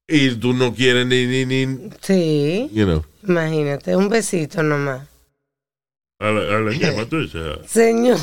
[0.08, 3.04] y tú no quieres ni, ni, ni, Sí, you know.
[3.28, 5.08] imagínate, un besito nomás.
[6.18, 7.42] A la, a la ñema, tú dices.
[7.68, 8.18] Señor,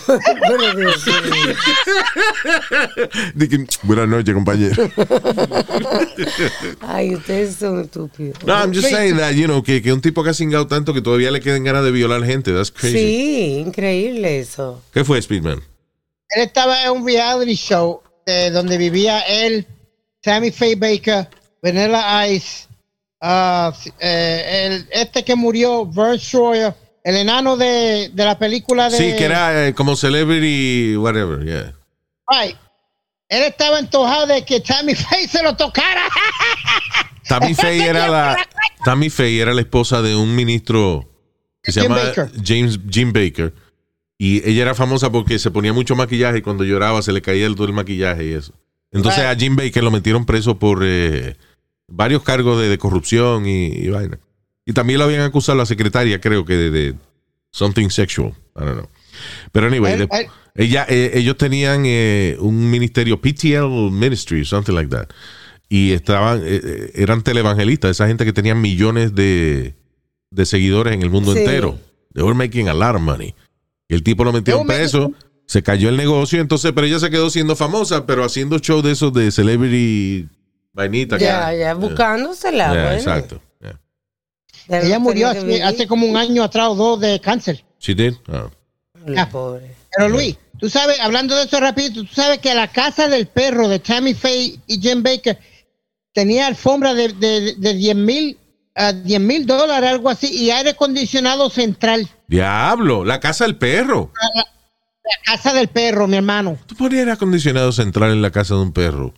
[0.76, 1.54] Dios mío.
[3.34, 4.90] Dije, Buenas noches, compañero.
[6.80, 8.42] Ay, ustedes son estúpidos.
[8.44, 10.94] No, I'm just saying that, you know, que, que un tipo que ha cingado tanto
[10.94, 12.96] que todavía le queden ganas de violar gente, that's crazy.
[12.96, 14.82] Sí, increíble eso.
[14.94, 15.60] ¿Qué fue, Speedman?
[16.30, 19.66] Él estaba en un reality show eh, donde vivía él,
[20.22, 21.28] Tammy Faye Baker,
[21.62, 22.66] Vanilla Ice,
[24.00, 28.96] eh, el, este que murió, Vern Troyer, el enano de, de la película de...
[28.96, 31.74] Sí, que era eh, como celebrity, whatever, yeah.
[32.26, 32.56] Ay,
[33.28, 36.02] él estaba antojado de que Tammy Faye se lo tocara.
[37.28, 38.36] Tammy Faye era la
[38.84, 41.08] Tammy Faye era la esposa de un ministro
[41.62, 42.30] que se Jim llama Baker.
[42.44, 43.54] James Jim Baker
[44.18, 47.46] y ella era famosa porque se ponía mucho maquillaje y cuando lloraba se le caía
[47.46, 48.52] el- todo el maquillaje y eso.
[48.90, 49.36] Entonces Right.
[49.36, 51.36] a Jim Baker lo metieron preso por eh,
[51.88, 54.18] varios cargos de, de corrupción y, y vaina.
[54.64, 56.94] Y también lo habían acusado a la secretaria, creo que de, de
[57.50, 58.32] something sexual.
[58.56, 58.88] I don't know.
[59.52, 60.08] Pero anyway,
[60.54, 65.08] ella, eh, ellos tenían eh, un ministerio, PTL Ministry, something like that.
[65.68, 69.74] Y estaban, eh, eh, eran televangelistas, esa gente que tenían millones de,
[70.30, 71.40] de seguidores en el mundo Sí.
[71.40, 71.78] entero.
[72.14, 73.34] They were making a lot of money.
[73.88, 75.12] Y el tipo lo They were preso,
[75.46, 78.92] se cayó el negocio, entonces, pero ella se quedó siendo famosa, pero haciendo show de
[78.92, 80.28] esos de celebrity
[80.72, 81.18] vainita.
[81.18, 82.72] Ya, ya, buscándosela.
[82.72, 82.96] Yeah, bueno.
[82.98, 83.42] exacto.
[84.68, 87.64] Ella murió hace, como un año atrás o dos de cáncer.
[87.80, 88.14] She did?
[88.28, 88.50] Oh.
[89.06, 89.74] La pobre.
[89.96, 93.68] Pero Luis, tú sabes, hablando de eso rapidito, tú sabes que la casa del perro
[93.68, 95.38] de Tammy Faye y Jim Baker
[96.12, 98.38] tenía alfombra de, de, de 10 mil
[98.74, 102.08] a 10 mil dólares, algo así, y aire acondicionado central.
[102.26, 104.10] Diablo, la casa del perro.
[104.34, 104.44] La
[105.24, 106.56] casa del perro, mi hermano.
[106.66, 109.12] Tú ponías aire acondicionado central en la casa de un perro.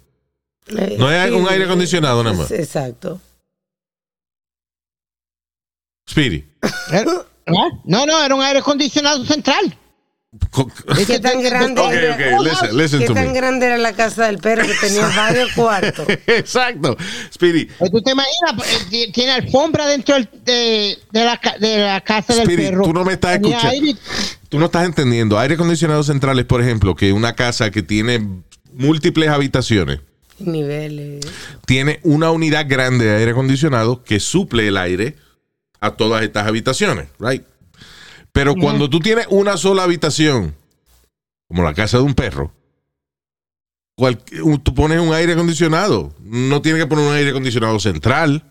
[0.68, 2.50] Eh, No hay un aire acondicionado nada más.
[2.50, 3.20] Exacto.
[6.08, 6.44] Speedy.
[6.92, 7.10] Era-
[7.46, 7.68] ¿Ah?
[7.84, 9.76] No, no, era un aire acondicionado central.
[11.06, 13.34] ¿Qué tan grande, era, ok, listen, listen ¿qué to tan me.
[13.34, 16.06] grande era la casa del perro que tenía varios cuartos?
[16.26, 16.96] Exacto.
[17.32, 18.66] Speedy, Pues ¿Tú te imaginas?
[18.66, 22.82] Eh, ti- Tiene alfombra dentro de, de la, ca- de la casa del Speedy, perro.
[22.84, 23.86] tú no me estás Tenía escuchando.
[23.86, 23.98] aire-
[24.48, 25.38] Tú no estás entendiendo.
[25.38, 28.26] Aire acondicionado central es, por ejemplo, que una casa que tiene
[28.72, 30.00] múltiples habitaciones
[30.40, 31.24] Niveles.
[31.66, 35.16] tiene una unidad grande de aire acondicionado que suple el aire
[35.86, 37.42] a todas estas habitaciones, right?
[38.32, 40.54] Pero cuando tú tienes una sola habitación,
[41.48, 42.52] como la casa de un perro,
[43.96, 44.18] cual-
[44.62, 46.12] tú pones un aire acondicionado.
[46.20, 48.42] No tienes que poner un aire acondicionado central.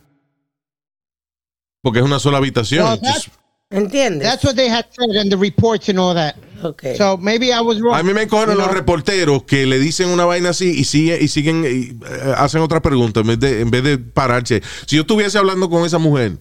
[1.81, 2.85] Porque es una sola habitación.
[2.85, 3.29] No, that's-
[3.69, 4.29] ¿Entiendes?
[4.29, 6.35] That's what they had said in the reports and all that.
[6.63, 6.95] Ok.
[6.95, 7.95] So maybe I was wrong.
[7.95, 8.73] A mí me cogen You los know?
[8.75, 12.81] reporteros que le dicen una vaina así y, sigue, y siguen y, eh, hacen otra
[12.81, 14.61] pregunta en vez, de, en vez de pararse.
[14.85, 16.37] Si yo estuviese hablando con esa mujer,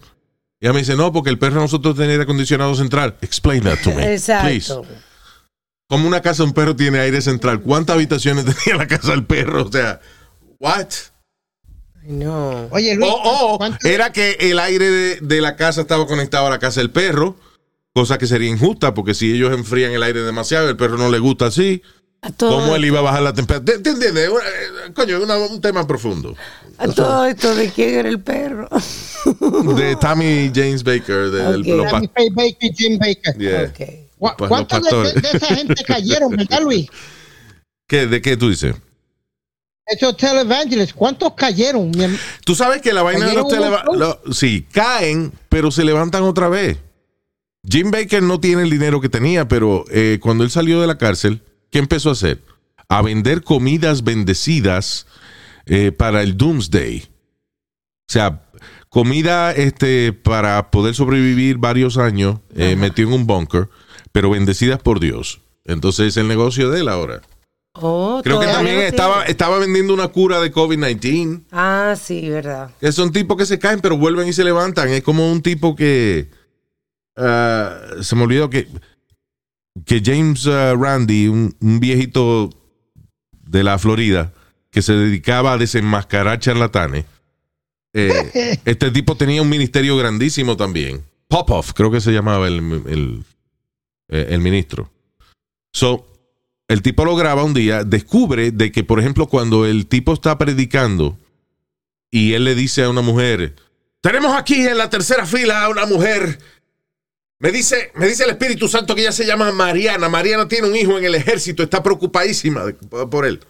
[0.63, 3.17] ella me dice, no, porque el perro nosotros tiene aire acondicionado central.
[3.21, 4.15] Explain that to me, please.
[4.15, 4.87] Exacto.
[5.89, 7.61] ¿Cómo una casa de un perro tiene aire central?
[7.61, 9.65] ¿Cuántas habitaciones tenía la casa del perro?
[9.67, 10.01] O sea,
[10.59, 10.87] what?
[12.03, 12.69] Ay, No.
[12.71, 16.47] Oye, Luis, O, o ¿cuánto- era que el aire de, de la casa estaba conectado
[16.47, 17.37] a la casa del perro,
[17.95, 21.19] cosa que sería injusta, porque si ellos enfrían el aire demasiado, el perro no le
[21.19, 21.83] gusta así.
[22.25, 23.83] A todo, ¿Cómo él iba a bajar la temperatura?
[23.83, 24.29] ¿Te, entiendes?
[24.29, 26.37] Eh, Coño, es una- un tema profundo.
[26.79, 28.69] a todo esto de quién era el perro.
[29.77, 33.37] De Tammy James Baker, de, del- los Faye Baker, Jim Baker.
[33.39, 33.63] yeah.
[33.63, 33.89] Ok.
[34.19, 34.83] ¿Cu- Pues ¿Cuántos
[35.15, 36.89] de, esa gente cayeron, verdad, Luis?
[37.89, 38.77] ¿Qué, ¿De qué tú dices?
[39.85, 41.91] Esos televangelists, ¿cuántos cayeron?
[42.45, 44.21] Tú sabes que la vaina de los Cayeron un televa- montón.
[44.27, 46.79] lo- Sí, caen, pero se levantan otra vez.
[47.69, 50.99] Jim Baker no tiene el dinero que tenía, pero eh, cuando él salió de la
[50.99, 52.41] cárcel, ¿qué empezó a hacer?
[52.89, 55.07] A vender comidas bendecidas
[55.67, 57.01] eh, para el Doomsday.
[57.01, 58.43] O sea,
[58.89, 63.69] comida este, para poder sobrevivir varios años, eh, metido en un bunker,
[64.13, 65.41] pero bendecidas por Dios.
[65.65, 67.23] Entonces es el negocio de él ahora.
[67.75, 71.45] Oh, Creo que también estaba, estaba vendiendo una cura de COVID-19.
[71.53, 72.71] Ah, sí, verdad.
[72.79, 74.91] Que son tipos que se caen, pero vuelven y se levantan.
[74.91, 76.29] Es como un tipo que.
[77.17, 78.69] ah, se me olvidó que.
[79.87, 82.51] Que James ah, Randy, un, un viejito
[83.47, 84.33] de la Florida,
[84.71, 87.05] que se dedicaba a desenmascarar charlatanes.
[87.95, 91.03] eh, este tipo tenía un ministerio grandísimo también.
[91.29, 93.25] Popoff, creo que se llamaba el, el,
[94.09, 94.91] eh, el ministro.
[95.73, 96.07] So,
[96.69, 100.37] el tipo lo graba un día, descubre de que, por ejemplo, cuando el tipo está
[100.39, 101.19] predicando
[102.11, 103.57] y él le dice a una mujer,
[104.03, 106.39] tenemos aquí en la tercera fila a una mujer.
[107.43, 110.09] Me dice, me dice el Espíritu Santo que ella se llama Mariana.
[110.09, 112.63] Mariana tiene un hijo en el ejército, está preocupadísima
[113.11, 113.41] por él.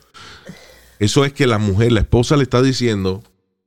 [0.98, 3.22] Eso es que la mujer, la esposa le está diciendo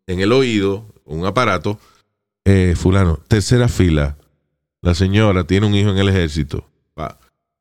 [0.08, 1.80] en el oído, un aparato,
[2.44, 4.18] eh, fulano, tercera fila,
[4.82, 6.68] la señora tiene un hijo en el ejército.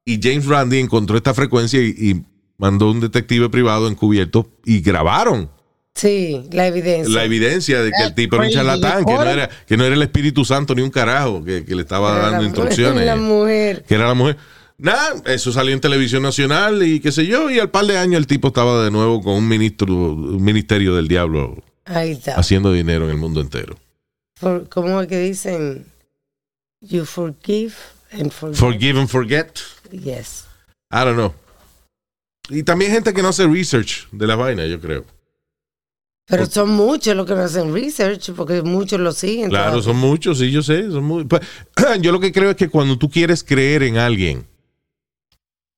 [0.07, 2.25] Y James Randy encontró esta frecuencia y, y
[2.57, 5.51] mandó un detective privado encubierto y grabaron
[5.95, 7.15] Sí, la evidencia.
[7.15, 9.95] la evidencia de que el tipo era un charlatán, que no era, que no era
[9.95, 13.07] el Espíritu Santo ni un carajo, que, que le estaba Era dando instrucciones.
[13.07, 13.85] La mujer.
[13.85, 14.37] Que era la mujer.
[14.77, 18.19] Nada, eso salió en televisión nacional y qué sé yo, y al par de años
[18.19, 22.35] el tipo estaba de nuevo con un ministro, un ministerio del diablo Ahí está.
[22.35, 23.77] haciendo dinero en el mundo entero.
[24.71, 25.87] ¿Cómo es que dicen?
[26.81, 27.75] You forgive
[28.11, 28.57] and forget.
[28.59, 29.59] Forgive and forget.
[29.93, 30.45] yes.
[30.91, 31.33] I don't know.
[32.51, 35.05] Y también gente que no hace research de la vaina, yo creo.
[36.27, 39.51] Pero son muchos los que no hacen research porque muchos lo siguen.
[39.51, 39.85] Claro, todavía.
[39.85, 40.91] son muchos, sí, yo sé.
[40.91, 41.43] Son muy, pues,
[42.01, 44.47] yo lo que creo es que cuando tú quieres creer en alguien,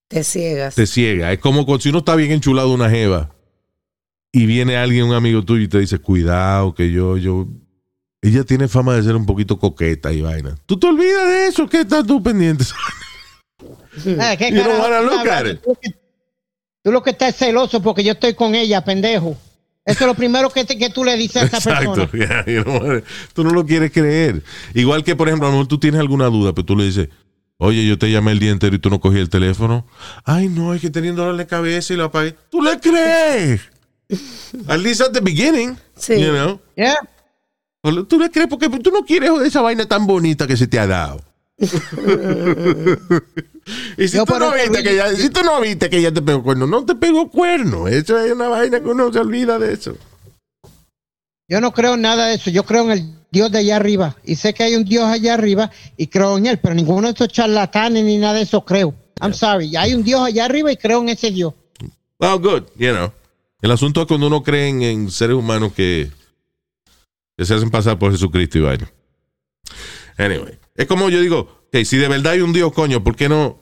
[0.09, 0.75] Te ciegas.
[0.77, 1.33] te ciega.
[1.33, 3.31] Es como cuando si uno está bien enchulado una jeva
[4.31, 7.49] y viene alguien, un amigo tuyo, y te dice, cuidado, que yo, yo.
[8.23, 10.57] Ella tiene fama de ser un poquito coqueta y vaina.
[10.67, 12.65] Tú te olvidas de eso, ¿qué estás tú pendiente?
[14.21, 15.53] Ah, ¿qué You don't carajo wanna tú look estás at hablando?
[15.53, 15.63] it.
[15.63, 15.97] Tú lo que-
[16.83, 19.37] Tú lo que estás es celoso porque yo estoy con ella, pendejo.
[19.87, 21.95] Eso es lo primero que, te- que tú le dices a esa Exacto.
[22.11, 22.45] persona.
[22.45, 23.01] Yeah, you know,
[23.33, 24.43] tú no lo quieres creer.
[24.75, 27.09] Igual que, por ejemplo, a lo mejor tú tienes alguna duda, pero tú le dices,
[27.59, 29.87] oye, yo te llamé el día entero y tú no cogí el teléfono.
[30.25, 32.35] Ay, no, es que teniendo dolor de cabeza y lo apagué.
[32.51, 33.61] ¿Tú le crees?
[34.69, 35.77] At least at the beginning.
[35.97, 36.21] Sí.
[36.21, 36.61] You know?
[36.77, 36.97] Yeah.
[38.09, 38.49] ¿Tú le crees?
[38.49, 41.23] Porque tú no quieres esa vaina tan bonita que se te ha dado.
[43.97, 46.23] Y si tú, no viste vi- que ella, si tú no viste que ella te
[46.23, 47.89] pegó cuerno, no te pegó cuerno.
[47.89, 49.97] Eso es una vaina que uno se olvida de eso.
[51.49, 52.51] Yo no creo en nada de eso.
[52.51, 54.17] Yo creo en el Dios de allá arriba.
[54.25, 57.15] Y sé que hay un Dios allá arriba y creo en él, pero ninguno de
[57.15, 58.95] esos charlatanes ni nada de eso creo.
[59.21, 59.75] I'm sorry.
[59.77, 61.55] Hay un Dios allá arriba y creo en ese Dios.
[62.19, 63.13] Oh, good, you know.
[63.63, 66.11] El asunto es cuando uno cree en, en seres humanos que,
[67.37, 68.91] que se hacen pasar por Jesucristo y vaina.
[70.19, 73.29] Anyway, es como yo digo, que si de verdad hay un Dios, coño, ¿por qué
[73.29, 73.59] no?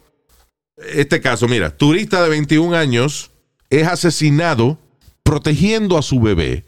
[0.92, 3.30] Este caso, mira, turista de 21 años
[3.70, 4.78] es asesinado
[5.22, 6.64] protegiendo a su bebé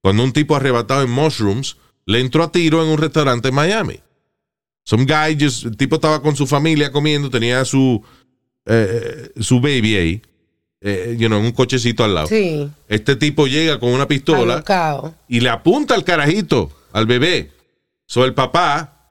[0.00, 1.76] cuando un tipo arrebatado en mushrooms
[2.06, 4.00] le entró a tiro en un restaurante en Miami.
[4.84, 8.02] Some guy, just- el tipo estaba con su familia comiendo, tenía su,
[8.66, 10.22] eh, su baby ahí,
[10.80, 12.26] eh, you know, en un cochecito al lado.
[12.26, 12.68] Sí.
[12.88, 15.14] Este tipo llega con una pistola Alocao.
[15.28, 17.52] y le apunta al carajito, al bebé.
[18.06, 19.01] So el papá,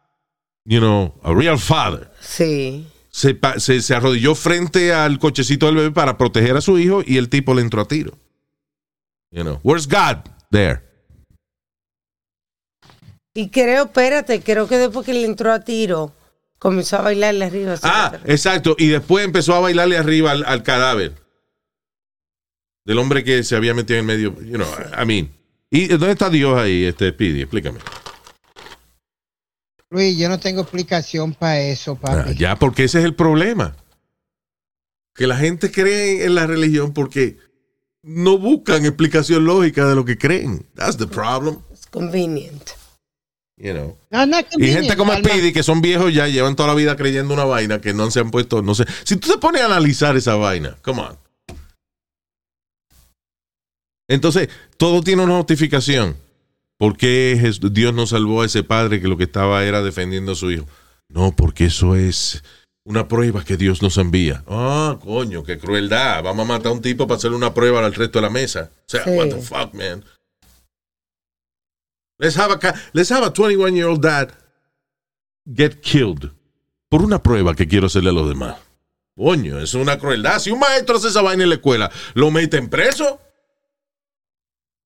[0.66, 2.88] you know, a real father, Sí.
[3.10, 7.18] se, se, se arrodilló frente al cochecito del bebé para proteger a su hijo y
[7.18, 8.18] el tipo le entró a tiro.
[9.32, 10.18] You know, where's God?
[10.52, 10.82] There.
[13.34, 16.14] Y creo, espérate, creo que después que le entró a tiro,
[16.60, 17.76] comenzó a bailarle arriba.
[17.84, 18.76] Ah, exacto.
[18.78, 21.16] Y después empezó a bailarle arriba al, al cadáver
[22.84, 24.36] del hombre que se había metido en medio.
[24.42, 24.68] You know,
[25.02, 25.32] I mean.
[25.70, 27.42] ¿Y dónde está Dios ahí, este Speedy?
[27.44, 27.80] Explícame.
[29.92, 32.36] Luis, yo no tengo explicación para eso, Ah, papi.
[32.36, 33.76] ya, porque ese es el problema.
[35.14, 37.38] Que la gente cree en la religión porque
[38.02, 40.66] no buscan explicación lógica de lo que creen.
[40.76, 41.58] That's the problem.
[41.74, 42.70] Es convenient.
[43.58, 43.98] You know.
[44.10, 45.14] No, no es Y gente como.
[45.14, 48.22] Speedy, que son viejos ya, llevan toda la vida creyendo una vaina que no se
[48.22, 48.86] han puesto, no sé.
[49.04, 51.18] Si tú te pones a analizar esa vaina, come on.
[54.08, 56.16] Entonces, todo tiene una justificación.
[56.82, 57.40] ¿Por qué
[57.72, 60.66] Dios no salvó a ese padre que lo que estaba era defendiendo a su hijo?
[61.10, 62.44] No, porque eso es
[62.84, 64.44] una prueba que Dios nos envía.
[64.48, 66.24] Ah, coño, qué crueldad.
[66.24, 68.72] Vamos a matar a un tipo para hacerle una prueba al resto de la mesa.
[68.80, 69.12] O sea, Sí.
[69.12, 70.04] what the fuck, man.
[72.18, 74.32] Let's have a, let's have a 21 year old dad
[75.46, 76.32] get killed
[76.90, 78.56] por una prueba que quiero hacerle a los demás.
[79.16, 80.40] Coño, es una crueldad.
[80.40, 83.22] Si un maestro hace esa vaina en la escuela, ¿lo meten preso?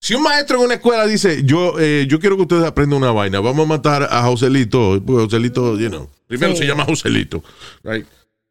[0.06, 3.12] Si un maestro en una escuela dice, yo, eh, yo quiero que ustedes aprendan una
[3.12, 6.60] vaina, vamos a matar a Joselito, porque Joselito, you know, primero Sí.
[6.60, 7.44] se llama Joselito,
[7.82, 8.06] right?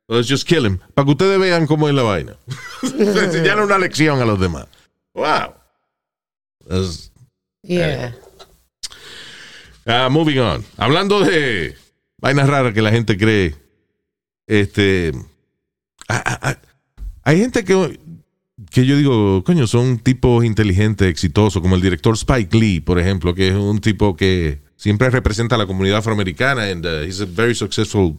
[0.08, 2.34] Let's just kill him, para que ustedes vean cómo es la vaina.
[2.82, 4.66] Enseñar una lección a los demás.
[5.14, 5.54] Wow.
[6.68, 7.12] That's-
[7.62, 8.16] Yeah.
[9.86, 10.64] Ah, moving on.
[10.76, 11.76] Hablando de
[12.18, 13.54] vainas raras que la gente cree.
[14.48, 15.12] Este.
[16.08, 16.56] ah, ah,
[17.22, 18.00] hay gente que,
[18.74, 23.32] que yo digo, coño, son tipos inteligentes, exitosos, como el director Spike Lee, por ejemplo,
[23.32, 27.24] que es un tipo que siempre representa a la comunidad afroamericana and uh, he's a
[27.24, 28.16] very successful,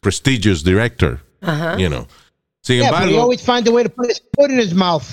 [0.00, 1.24] prestigious director.
[1.40, 1.78] Ajá.
[1.78, 2.06] You know.
[2.60, 4.74] Sin Yeah, but he embargo, always find a way to put his foot in his
[4.74, 5.04] mouth.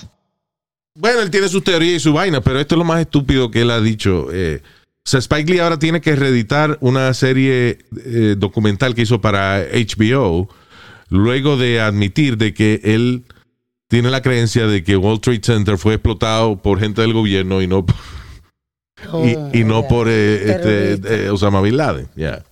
[0.94, 3.62] Bueno, él tiene sus teorías y su vaina, pero esto es lo más estúpido que
[3.62, 4.28] él ha dicho.
[4.34, 9.22] Eh, o sea, Spike Lee ahora tiene que reeditar una serie eh, documental que hizo
[9.22, 10.50] para HBO,
[11.08, 13.24] luego de admitir de que él
[13.92, 17.68] tiene la creencia de que Wall Trade Center fue explotado por gente del gobierno y
[17.68, 19.88] no por, y, Oh, y no yeah.
[19.90, 22.08] por eh, este, eh, Osama Bin Laden.
[22.16, 22.44] Yeah.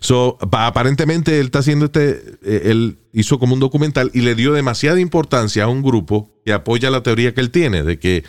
[0.00, 4.34] So, pa- aparentemente él está haciendo este, eh, él hizo como un documental y le
[4.34, 8.24] dio demasiada importancia a un grupo que apoya la teoría que él tiene de que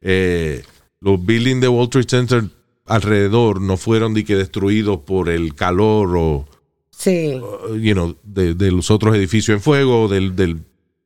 [0.00, 0.62] eh,
[1.00, 2.44] los buildings de Wall Trade Center
[2.86, 6.48] alrededor no fueron de que destruidos por el calor o,
[6.90, 7.32] Sí.
[7.80, 10.58] you know, de, de los otros edificios en fuego, del, del,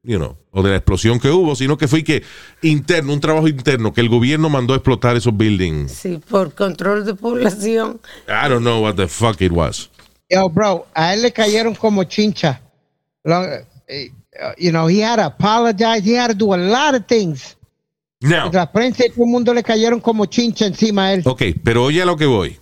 [0.04, 2.22] you know, o de la explosión que hubo, sino que fue que
[2.62, 5.90] interno, un trabajo interno, que el gobierno mandó a explotar esos buildings.
[5.92, 8.00] Sí, por control de población.
[8.28, 9.90] I don't know what the fuck it was.
[10.28, 12.60] Yo, bro, a él le cayeron como chincha.
[13.88, 14.10] Eh,
[14.58, 16.04] you know, he had to apologize.
[16.04, 17.56] He had to do a lot of things.
[18.20, 21.22] Now, La prensa y todo el mundo le cayeron como chincha encima a él.
[21.26, 22.58] ok, pero oye a lo que voy.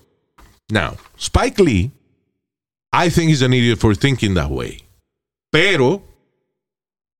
[0.68, 1.90] Now, Spike Lee,
[2.92, 4.82] I think he's an idiot for thinking that way.
[5.50, 6.02] Pero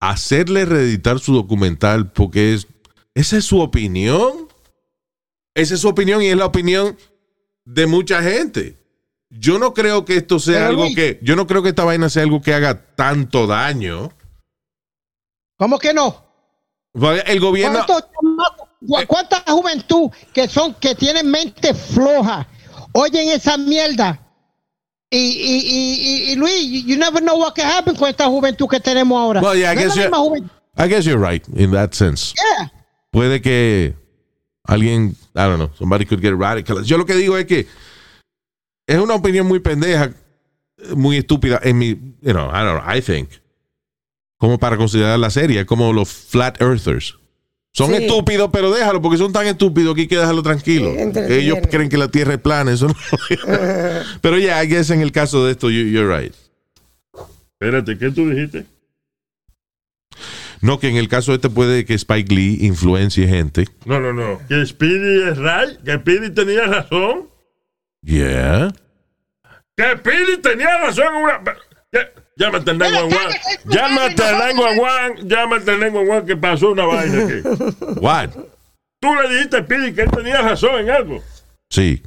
[0.02, 2.66] hacerle reeditar su documental porque es
[3.14, 4.48] esa es su opinión.
[5.54, 6.96] Esa es su opinión y es la opinión
[7.64, 8.78] de mucha gente.
[9.30, 10.96] Yo no creo que esto sea Pero, algo Luis.
[10.96, 14.10] que yo no creo que esta vaina sea algo que haga tanto daño.
[15.56, 16.24] ¿Cómo que no?
[17.26, 22.48] El gobierno ¿Cuántos chamacos- cu- ¿Cuánta juventud que son, que tienen mente floja,
[22.92, 24.20] oyen esa mierda?
[25.14, 28.80] Y, y, y, y, Luis, you never know what can happen con esta juventud que
[28.80, 29.42] tenemos ahora.
[29.42, 30.50] Well, yeah, I No guess la you- misma juventud.
[30.78, 32.32] I guess you're right in that sense.
[32.34, 32.70] Yeah.
[33.10, 33.94] puede que
[34.66, 36.82] alguien, I don't know, somebody could get radical.
[36.82, 37.66] Yo lo que digo es que
[38.86, 40.14] es una opinión muy pendeja,
[40.96, 41.88] muy estúpida en mi,
[42.22, 43.28] you know, I don't know, I think.
[44.38, 47.18] Como para considerar la serie, como los flat earthers.
[47.74, 48.04] Son Sí.
[48.04, 50.92] estúpidos, pero déjalo, porque son tan estúpidos que hay que dejarlo tranquilo.
[50.94, 51.32] Sí.
[51.32, 52.94] Ellos creen que la Tierra es plana, eso no.
[54.20, 56.34] pero ya, yeah, I guess en el caso de esto, you- you're right.
[57.58, 58.66] Espérate, ¿qué tú dijiste?
[60.60, 63.66] No, que en el caso de este puede que Spike Lee influencie gente.
[63.84, 64.40] No, no, no.
[64.48, 67.28] Que Speedy es right, que Speedy tenía razón.
[68.02, 68.72] Yeah.
[69.76, 71.42] Que Pili tenía razón en una.
[72.42, 73.40] Llámate al 911.
[73.66, 75.28] Llámate al 911.
[75.28, 77.74] Llámate al 911 que pasó una vaina aquí.
[78.00, 78.30] What?
[79.00, 81.22] Tú le dijiste a Pili que él tenía razón en algo.
[81.70, 82.02] Sí.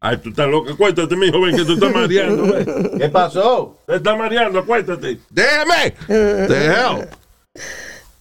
[0.00, 0.76] Ay, tú estás loco.
[0.76, 2.54] Cuéntate, mi joven, que tú estás mareando.
[2.98, 3.78] ¿Qué pasó?
[3.86, 5.18] Te estás mareando, cuéntate.
[5.28, 5.94] Déjame.
[6.08, 7.08] Hell.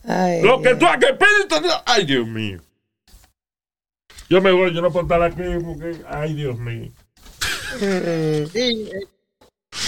[0.07, 1.13] Ay, Lo que tú has que
[1.47, 1.84] tenía.
[1.86, 2.59] Ay, Dios mío.
[4.28, 6.01] Yo me voy, yo no puedo estar aquí porque.
[6.09, 6.91] Ay, Dios mío.
[7.80, 9.07] Sí, eh,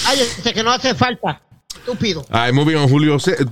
[0.03, 1.41] Cállate, que no hace falta.
[1.85, 2.25] Estúpido.
[2.29, 3.47] Ay, muy bien, Julio César.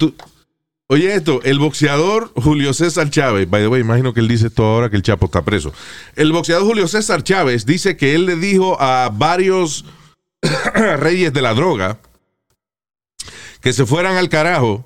[0.92, 4.66] Oye, esto, el boxeador Julio César Chávez, by the way, imagino que él dice esto
[4.66, 5.72] ahora que el Chapo está preso.
[6.16, 9.86] El boxeador Julio César Chávez dice que él le dijo a varios
[10.74, 12.00] reyes de la droga
[13.62, 14.86] que se fueran al carajo,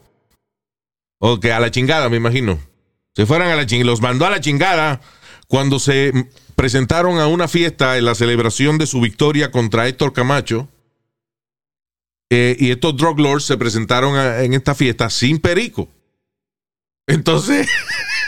[1.19, 2.59] o que a la chingada, me imagino.
[3.15, 4.99] Se fueran a la chingada, los mandó a la chingada
[5.47, 6.11] cuando se
[6.55, 10.67] presentaron a una fiesta en la celebración de su victoria contra Héctor Camacho.
[12.36, 15.88] Eh, y estos drug lords se presentaron a- en esta fiesta sin perico.
[17.05, 17.67] Entonces,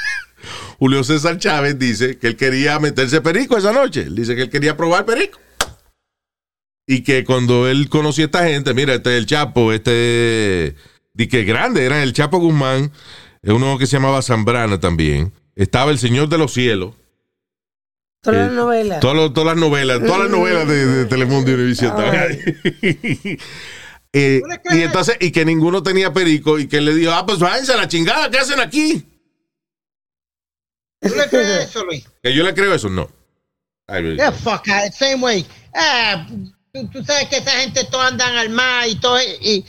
[0.78, 4.02] Julio César Chávez dice que él quería meterse perico esa noche.
[4.02, 5.40] Él dice que él quería probar perico.
[6.88, 10.76] Y que cuando él conocía a esta gente, mira, este es el Chapo, este,
[11.14, 12.92] di que grande, era el Chapo Guzmán,
[13.42, 15.34] eh, uno que se llamaba Zambrana también.
[15.56, 16.94] Estaba el Señor de los Cielos.
[18.22, 19.00] todas las eh, novelas.
[19.00, 23.38] Todas las- todas las novelas, todas las novelas de, de Telemundo y Univision estaban ahí.
[24.18, 24.42] Eh,
[24.72, 27.76] y entonces, y que ninguno tenía perico, y que le dijo, ah, pues váyanse a
[27.76, 29.06] la chingada, ¿qué hacen aquí?
[31.02, 32.08] ¿Tú le crees eso, Luis?
[32.24, 33.10] Que yo le creo eso, no.
[33.88, 34.66] Ay, Yeah, fuck,
[34.98, 35.46] same way.
[35.74, 36.26] Ah,
[36.72, 39.20] tú, tú sabes que esa gente todos andan al mar y todo.
[39.22, 39.66] Y,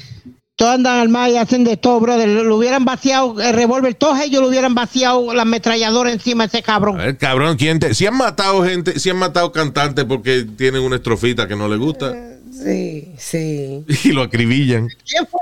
[0.55, 2.29] todos andan al mar y hacen de todo, brother.
[2.29, 6.59] Lo, lo hubieran vaciado el revólver, todos ellos lo hubieran vaciado la ametralladora encima de
[6.59, 7.01] ese cabrón.
[7.01, 10.83] A ver, cabrón, ¿quién te, si han matado gente, si han matado cantantes porque tienen
[10.83, 12.36] una estrofita que no les gusta
[12.67, 13.85] Sí, sí.
[14.05, 14.89] y lo acribillan.
[15.09, 15.41] ¿Quién fue?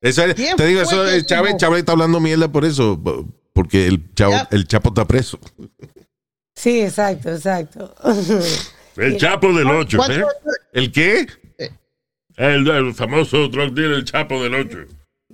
[0.00, 0.22] ese?
[0.22, 1.56] Eso es- ¿Quién te digo, eso es Chávez?
[1.58, 3.00] Chávez está hablando mierda por eso,
[3.52, 4.48] porque el chavo, Ya.
[4.50, 5.38] el chapo está preso.
[6.54, 7.94] Sí, exacto, exacto.
[8.96, 9.96] El Chapo del 8.
[9.96, 10.24] ¿Cuánto- ¿eh?
[10.72, 11.24] ¿El qué?
[12.36, 14.78] El, el famoso drug dealer, el Chapo del 8.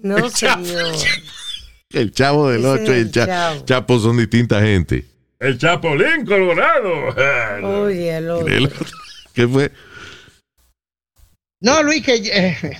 [0.02, 0.62] No, Chapo.
[0.66, 0.94] señor.
[1.90, 3.64] El chavo del Ese 8 y el el cha- Chavo.
[3.64, 5.06] chapo son distinta gente.
[5.38, 7.14] El Chapolín Colorado.
[7.84, 8.48] Oye, el otro.
[8.48, 8.70] El-
[9.32, 9.72] ¿Qué fue?
[11.64, 12.76] No, Luis, que eh,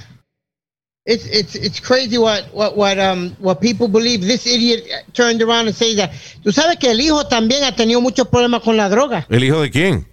[1.06, 4.20] it's it's it's crazy what what what um what people believe.
[4.20, 6.10] This idiot turned around and said that.
[6.42, 9.26] Tú sabes que el hijo también ha tenido muchos problemas con la droga.
[9.30, 10.06] ¿El hijo de quién?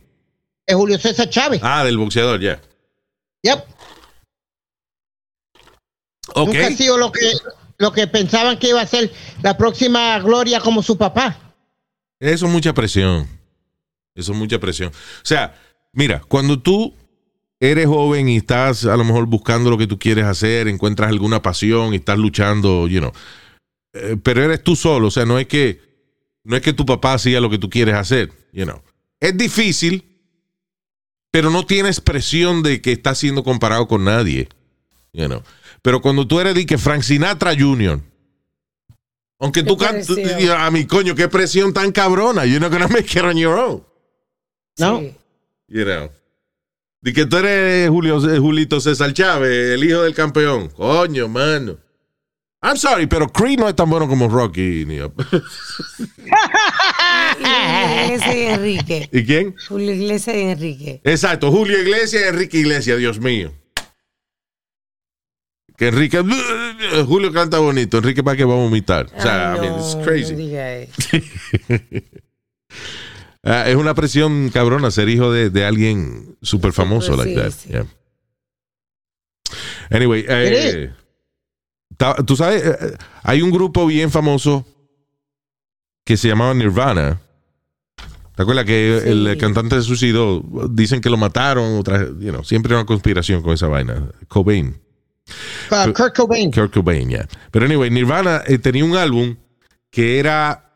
[0.66, 1.60] Es Julio César Chávez.
[1.62, 2.62] Ah, del boxeador, ya.
[3.44, 3.66] Yep.
[6.36, 6.48] Ok.
[6.48, 7.30] Nunca ha sido lo que
[7.78, 9.12] lo que pensaban que iba a ser
[9.42, 11.38] la próxima gloria como su papá.
[12.22, 13.28] Eso es mucha presión.
[14.16, 14.94] Eso es mucha presión.
[14.94, 15.60] O sea,
[15.92, 16.96] mira, cuando tú
[17.62, 21.42] eres joven y estás a lo mejor buscando lo que tú quieres hacer, encuentras alguna
[21.42, 23.14] pasión y estás luchando, you know,
[23.94, 25.80] eh, pero eres tú solo, o sea, no es que
[26.44, 28.82] no es que tu papá hacía lo que tú quieres hacer, you know.
[29.20, 30.04] Es difícil,
[31.30, 34.50] pero no tienes presión de que estás siendo comparado con nadie,
[35.14, 35.44] you know.
[35.84, 38.02] Pero cuando tú eres de que Frank Sinatra Jr.,
[39.40, 40.10] aunque Qué tú cantes,
[40.50, 42.46] a mi coño, qué presión tan cabrona.
[42.46, 43.84] You're not gonna make it on your own.
[44.78, 45.00] No.
[45.00, 45.16] Sí.
[45.68, 46.21] You know.
[47.02, 50.70] De que tú eres Julio, Julito César Chávez, el hijo del campeón.
[50.70, 51.78] Coño, mano.
[52.64, 54.86] I'm sorry, pero Creed no es tan bueno como Rocky.
[54.86, 55.00] Ni...
[57.40, 59.10] Iglesias y Enrique.
[59.12, 59.56] ¿Y quién?
[59.68, 61.02] Julio Iglesias y Enrique.
[61.04, 63.52] Exacto, Julio Iglesias y Enrique Iglesias, Dios mío.
[65.76, 66.20] Que Enrique.
[67.08, 69.08] Julio canta bonito, Enrique para que va a vomitar.
[69.18, 70.36] O sea, Ay, I mean, it's no crazy.
[70.36, 70.94] diga eso.
[73.44, 77.52] Ah, es una presión cabrona ser hijo de, de alguien súper famoso Súper, like that.
[77.52, 77.70] sí.
[77.70, 77.86] Yeah.
[79.90, 80.92] Anyway, eh,
[82.26, 84.66] tú sabes, eh, eh, hay un grupo bien famoso
[86.06, 87.20] que se llamaba Nirvana.
[88.36, 89.10] ¿Te acuerdas que Sí.
[89.10, 90.42] el cantante se suicidó?
[90.70, 94.10] Dicen que lo mataron, otra, you know, siempre hay una conspiración con esa vaina.
[94.28, 94.80] Cobain.
[95.70, 96.52] Uh, Kurt Cobain.
[96.52, 97.28] Kurt Cobain, yeah.
[97.52, 99.36] Pero anyway, Nirvana eh, tenía un álbum
[99.90, 100.71] que era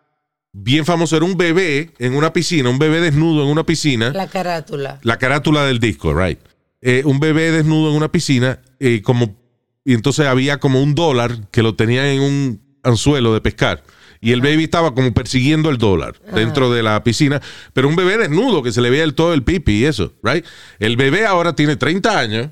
[0.56, 1.18] bien famoso.
[1.18, 4.12] Era un bebé en una piscina, un bebé desnudo en una piscina.
[4.12, 4.99] La carátula.
[5.03, 6.39] La carátula del disco, right.
[6.82, 9.36] Eh, un bebé desnudo en una piscina, eh, como,
[9.84, 13.84] y entonces había como un dólar que lo tenía en un anzuelo de pescar.
[14.22, 17.41] Y el baby estaba como persiguiendo el dólar dentro de la piscina,
[17.74, 20.43] pero un bebé desnudo que se le veía el todo el pipi y eso, right.
[20.80, 22.49] El bebé ahora tiene 30 años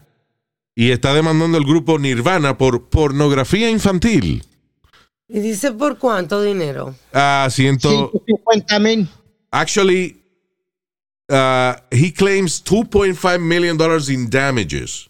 [0.75, 4.43] y está demandando al grupo Nirvana por pornografía infantil.
[5.27, 6.95] ¿Y dice por cuánto dinero?
[7.13, 9.09] Ah, ciento, 150 mil.
[9.51, 10.21] actually,
[11.29, 15.09] uh, he claims 2.5 million dollars in damages.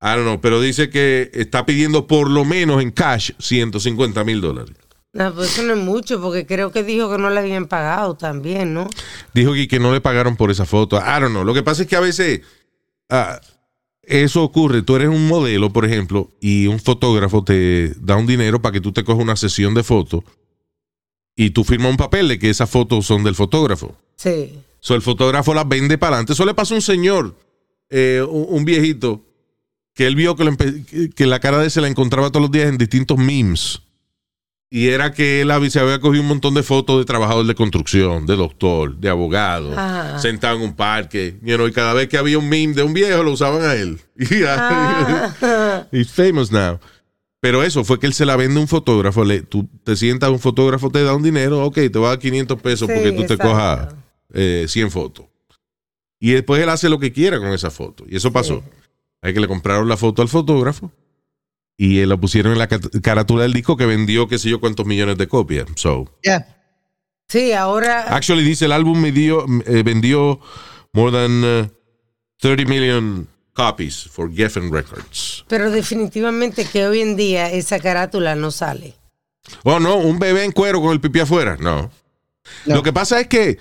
[0.00, 4.40] I don't know, pero dice que está pidiendo por lo menos en cash 150 mil
[4.40, 4.76] dólares.
[5.12, 8.16] No, pues eso no es mucho, porque creo que dijo que no le habían pagado
[8.16, 8.86] también, ¿no?
[9.32, 10.98] Dijo que, que no le pagaron por esa foto.
[10.98, 11.42] I don't know.
[11.42, 12.42] Lo que pasa es que a veces
[13.08, 13.40] ah,
[14.06, 14.82] eso ocurre.
[14.82, 18.80] Tú eres un modelo, por ejemplo, y un fotógrafo te da un dinero para que
[18.80, 20.22] tú te cojas una sesión de fotos
[21.36, 23.94] y tú firmas un papel de que esas fotos son del fotógrafo.
[24.16, 24.54] Sí.
[24.80, 26.32] So, el fotógrafo las vende para adelante.
[26.32, 27.34] Eso le pasó a un señor,
[27.90, 29.22] eh, un, viejito,
[29.94, 32.68] que él vio que- que la cara de él se la encontraba todos los días
[32.68, 33.82] en distintos memes.
[34.68, 38.26] Y era que él se había cogido un montón de fotos de trabajador de construcción,
[38.26, 39.70] de doctor, de abogado,
[40.18, 41.38] sentado en un parque.
[41.42, 43.74] You know, y cada vez que había un meme de un viejo, lo usaban a
[43.74, 44.00] él.
[44.18, 45.86] Y Ah.
[45.92, 46.80] He's famous now.
[47.40, 49.24] Pero eso fue que él se la vende a un fotógrafo.
[49.24, 52.18] Le, tú te sientas, un fotógrafo te da un dinero, ok, te va a dar
[52.18, 53.94] 500 pesos Sí, porque tú te cojas
[54.32, 55.26] eh, 100 fotos.
[56.18, 58.04] Y después él hace lo que quiera con esa foto.
[58.08, 58.64] Y eso pasó.
[59.22, 60.90] Hay que le compraron la foto al fotógrafo
[61.76, 64.86] y eh, la pusieron en la carátula del disco que vendió qué sé yo cuántos
[64.86, 65.66] millones de copias.
[65.76, 66.46] So, Yeah.
[67.28, 68.02] Sí, ahora.
[68.14, 70.38] actually dice el álbum me dio, eh, vendió
[70.92, 71.70] more than eh,
[72.40, 75.44] 30 million copies for Geffen Records.
[75.48, 78.94] Pero definitivamente que hoy en día esa carátula no sale.
[79.64, 81.56] Oh, no, un bebé en cuero con el pipí afuera.
[81.58, 81.90] No.
[82.64, 82.76] No.
[82.76, 83.58] Lo que pasa es que,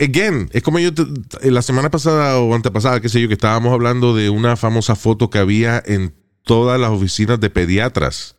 [0.00, 1.04] again, es como yo te-
[1.50, 5.30] la semana pasada o antepasada, qué sé yo, que estábamos hablando de una famosa foto
[5.30, 6.12] que había en
[6.46, 8.36] todas las oficinas de pediatras,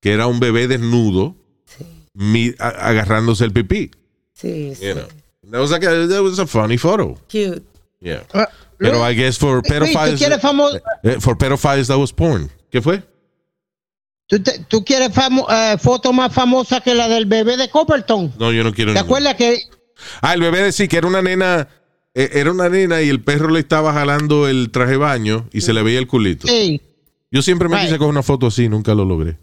[0.00, 1.34] que era un bebé desnudo
[2.14, 3.90] mi- a- agarrándose el pipí.
[4.34, 4.86] Sí, sí.
[4.86, 5.04] You know.
[5.50, 7.18] That was, like a, that was a funny photo.
[7.28, 7.62] Cute.
[8.00, 8.22] Yeah.
[8.34, 8.44] Uh,
[8.78, 10.70] Pero I guess for Luis, ¿tú pedophiles, famo-
[11.02, 12.48] eh, for pedophiles that was porn.
[12.70, 13.02] ¿Qué fue?
[14.26, 18.34] ¿Tú, te- tú quieres famo- eh, foto más famosa que la del bebé de Copperton?
[18.38, 19.30] No, yo no quiero ¿Te ninguna.
[19.30, 19.62] acuerdas que
[20.20, 21.66] Ah, el bebé decía que era una nena,
[22.14, 25.62] eh, era una nena y el perro le estaba jalando el traje de baño y
[25.62, 26.46] se le veía el culito.
[26.46, 26.80] sí,
[27.30, 27.86] Yo siempre me Right.
[27.86, 29.38] quise coger una foto así, nunca lo logré.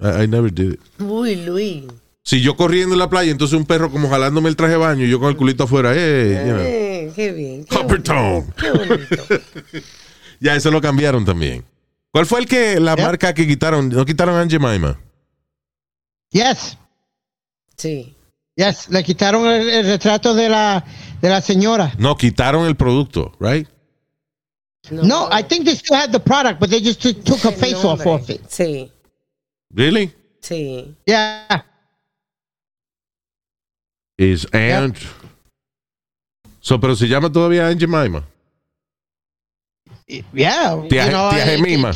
[0.00, 0.80] I, I never did it.
[1.00, 1.84] Uy, Luis.
[2.22, 5.04] Si yo corriendo en la playa, entonces un perro como jalándome el traje de baño
[5.04, 6.62] y yo con el culito afuera, eh, you know.
[6.64, 7.64] Eh, qué bien.
[7.64, 9.24] Qué bonito, Qué bonito.
[10.40, 11.64] Ya, eso lo cambiaron también.
[12.10, 13.88] ¿Cuál fue el que, la marca que quitaron?
[13.88, 14.98] ¿No quitaron a Aunt Jemima?
[16.30, 16.76] yes,
[17.76, 18.14] Sí.
[18.54, 20.84] yes, le quitaron el, el retrato de la
[21.22, 21.92] de la señora.
[21.98, 23.68] No, quitaron el producto, right?
[24.90, 27.52] No, I think they still had the product, but they just took, took a el
[27.58, 28.12] face off nombre.
[28.14, 28.42] of it.
[28.50, 28.90] Sí,
[29.74, 30.12] Really?
[30.40, 30.94] sí.
[31.06, 31.62] Yeah,
[34.18, 34.96] Is Aunt...
[36.60, 38.24] So, pero se llama todavía Aunt Jemima.
[40.32, 40.74] yeah.
[40.88, 41.92] Tía- you know, tía I- Jemima.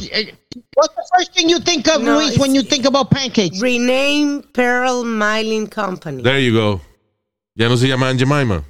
[0.74, 3.60] What's the first thing you think of, No, Luis, when you think about pancakes?
[3.60, 6.22] Rename Pearl Mining Company.
[6.22, 6.80] There you go.
[7.56, 8.64] Ya no se llama Aunt Jemima.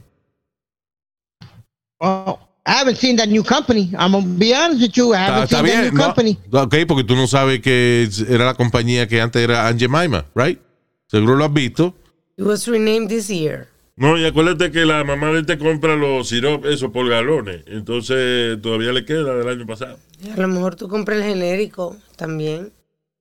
[2.00, 3.90] Oh, I haven't seen that new company.
[3.98, 5.12] I'm gonna be honest with you.
[5.14, 5.82] I Está, haven't está seen that bien.
[5.82, 6.04] new no.
[6.04, 6.38] company.
[6.52, 10.60] Ok, porque tú no sabes que era la compañía que antes era Aunt Jemima, right?
[11.06, 11.94] Seguro lo has visto.
[12.36, 13.66] It was renamed this year.
[13.96, 17.62] No, y acuérdate que la mamá de él te compra los sirop, eso por galones.
[17.66, 19.98] Entonces todavía le queda del año pasado.
[20.22, 22.72] Y a lo mejor tú compras el genérico también.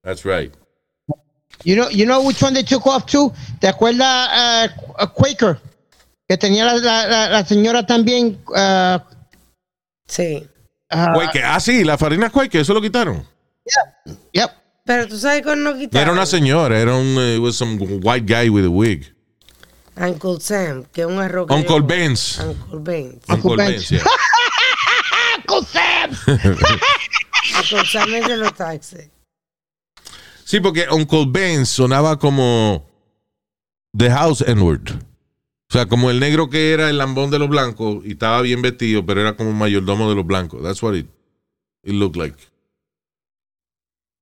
[0.04, 0.54] That's right.
[1.66, 3.34] You know, you know which one they took off too?
[3.60, 5.60] ¿Te acuerdas uh, a Quaker?
[6.30, 8.38] Que tenía la, la, la, la señora también.
[8.48, 9.00] Uh,
[10.10, 10.46] Sí.
[10.92, 11.46] uh, Quaker.
[11.46, 13.26] Ah, sí, la farina Quaker, eso lo quitaron.
[14.34, 14.50] yep.
[14.86, 16.02] Pero tú sabes cuándo no No quitaron.
[16.04, 19.14] era una señora, era un eh, it was some white guy with a wig.
[19.96, 21.48] Uncle Sam, que es un arroz.
[21.52, 22.40] Uncle Benz.
[22.40, 23.20] Uncle Ben.
[23.28, 23.68] Uncle Ben.
[23.74, 24.04] Benz, yeah.
[25.38, 26.10] Uncle Sam.
[27.58, 29.10] Uncle Sam es de los taxis.
[30.44, 32.90] Sí, porque Uncle Ben sonaba como
[33.96, 35.04] The House N-word.
[35.70, 38.62] O sea, como el negro que era el lambón de los blancos y estaba bien
[38.62, 40.64] vestido, pero era como un mayordomo de los blancos.
[40.64, 41.06] That's what it,
[41.84, 42.36] it looked like.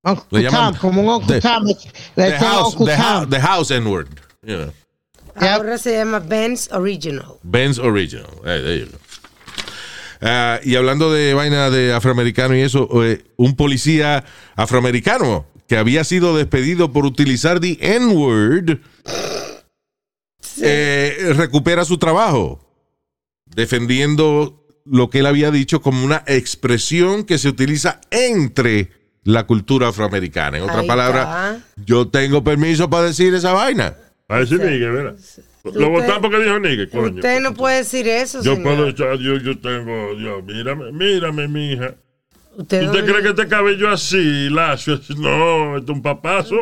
[0.04, 1.64] Uncle Le llaman- Tom, como un Uncle The- Tom.
[1.66, 1.74] Le
[2.16, 3.30] The house, Uncle the, hou- Tom.
[3.30, 4.08] the house N-word.
[4.46, 4.74] Yep.
[5.36, 7.38] Ahora se llama Ben's Original.
[7.44, 8.30] Ben's Original.
[8.44, 8.98] Hey, there you go.
[10.20, 14.26] Ah, y hablando de vaina de afroamericano y eso, eh, un policía
[14.56, 18.80] afroamericano que había sido despedido por utilizar the N-word
[20.62, 22.64] eh, recupera su trabajo
[23.46, 28.92] defendiendo lo que él había dicho como una expresión que se utiliza entre
[29.24, 30.58] la cultura afroamericana.
[30.58, 33.96] En otras palabras, yo tengo permiso para decir esa vaina.
[34.30, 35.16] A decir nigga, ¿verdad?
[35.74, 37.16] Lo votaron porque dijo nigga, coño.
[37.16, 38.64] Usted no puede decir eso, Yo señor.
[38.64, 41.96] puedo echar, yo, yo tengo, Dios, mírame, mírame, mija.
[42.56, 46.56] ¿Usted, ¿Usted cree que este cabello así, lacio, no, esto es un papazo?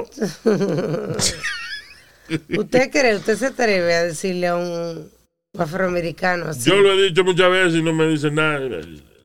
[2.57, 3.15] ¿Usted cree?
[3.15, 5.09] ¿Usted se atreve a decirle a un
[5.57, 6.69] Afroamericano, así.
[6.69, 8.59] Yo lo he dicho muchas veces y no me dicen nada.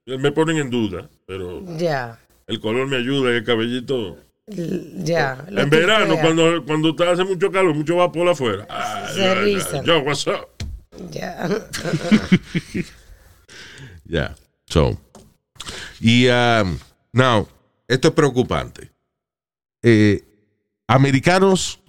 [0.06, 4.16] Me ponen en duda, pero Ya, el color me ayuda, el cabellito.
[4.46, 5.44] ya.
[5.50, 8.66] lo en verano, cuando, cuando te hace mucho calor, mucho vapor afuera.
[8.68, 9.84] Ay, Se rizan.
[9.84, 10.48] Yo, what's up?
[11.10, 11.48] Ya.
[14.04, 14.34] Ya.
[14.66, 14.98] So.
[16.00, 16.76] Y, um,
[17.12, 17.46] now,
[17.86, 18.90] esto es preocupante.
[19.84, 20.24] Eh,
[20.88, 21.79] americanos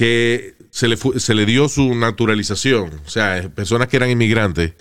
[0.00, 4.72] que se le, se le dio su naturalización, o sea, personas que eran inmigrantes,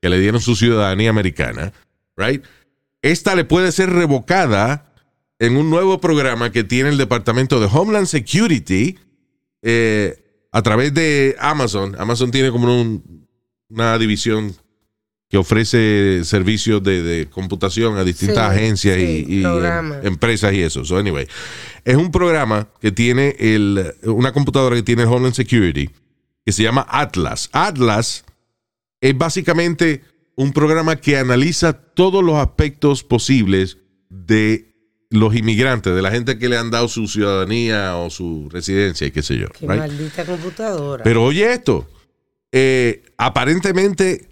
[0.00, 1.72] que le dieron su ciudadanía americana,
[2.16, 2.44] right?
[3.02, 4.94] Esta le puede ser revocada
[5.40, 8.96] en un nuevo programa que tiene el Departamento de Homeland Security
[9.62, 11.96] eh, a través de Amazon.
[11.98, 13.26] Amazon tiene como un-
[13.68, 14.54] una división
[15.28, 20.54] que ofrece servicios de, de computación a distintas Sí, agencias y- sí, y, eh, empresas
[20.54, 20.84] y eso.
[20.84, 21.26] So, anyway,
[21.84, 25.90] es un programa que tiene el, una computadora que tiene el Homeland Security
[26.46, 27.50] que se llama Atlas.
[27.52, 28.24] Atlas
[29.02, 30.02] es básicamente
[30.34, 33.76] un programa que analiza todos los aspectos posibles
[34.08, 34.64] de
[35.10, 39.10] los inmigrantes, de la gente que le han dado su ciudadanía o su residencia y
[39.10, 39.48] qué sé yo.
[39.48, 39.78] Qué right?
[39.78, 41.04] maldita computadora.
[41.04, 41.86] Pero oye esto,
[42.52, 44.27] eh, aparentemente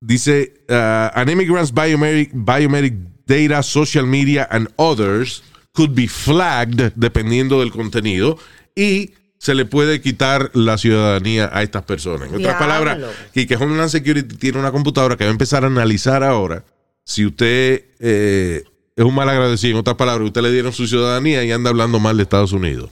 [0.00, 2.94] dice uh, an immigrant's biometric, biometric
[3.26, 5.42] data, social media and others
[5.72, 8.38] could be flagged dependiendo del contenido
[8.74, 12.28] y se le puede quitar la ciudadanía a estas personas.
[12.28, 12.58] En otras Diablo.
[12.58, 12.98] palabras,
[13.32, 16.64] que, que Homeland Security tiene una computadora que va a empezar a analizar ahora
[17.04, 18.64] si usted eh,
[18.96, 19.74] es un mal agradecido.
[19.74, 22.90] En otras palabras, usted le dieron su ciudadanía y anda hablando mal de Estados Unidos.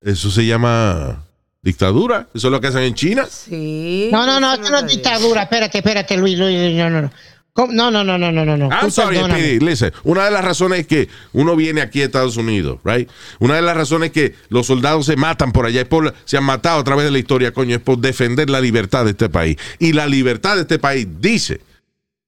[0.00, 1.24] Eso se llama
[1.62, 2.28] dictadura.
[2.34, 3.26] Eso es lo que hacen en China.
[3.26, 4.08] Sí.
[4.12, 5.42] No, no, no, eso no es dictadura.
[5.42, 7.10] Espérate, espérate, Luis, Luis, Luis, no, no, no.
[7.54, 8.56] No, no, no, no, no, no.
[8.56, 8.70] no.
[8.70, 9.40] I'm sorry, perdóname.
[9.40, 9.64] Speedy.
[9.64, 13.10] Listen, una de las razones es que uno viene aquí a Estados Unidos, right?
[13.40, 16.38] Una de las razones es que los soldados se matan por allá, es por, se
[16.38, 19.28] han matado a través de la historia, coño, es por defender la libertad de este
[19.28, 19.58] país.
[19.78, 21.60] Y la libertad de este país dice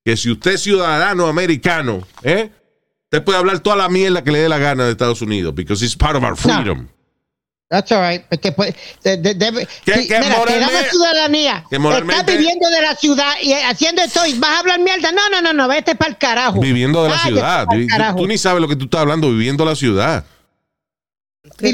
[0.05, 2.51] que si usted es ciudadano americano, ¿eh?
[3.05, 5.83] Usted puede hablar toda la mierda que le dé la gana de Estados Unidos, because
[5.83, 6.89] it's part of our freedom.
[7.75, 8.23] That's all right.
[8.41, 11.65] Te puede- de- de- debe- Que- sí, que mira, moralmente- ciudadanía.
[11.69, 15.11] que Estás viviendo de la ciudad y haciendo esto y vas a hablar mierda.
[15.13, 16.61] No, no, no, no, vete para el carajo.
[16.61, 17.67] Viviendo de la Váyate ciudad.
[17.71, 18.19] Tú- carajo.
[18.19, 20.25] Tú ni sabes lo que tú estás hablando, viviendo la ciudad.
[21.59, 21.73] ¿Qué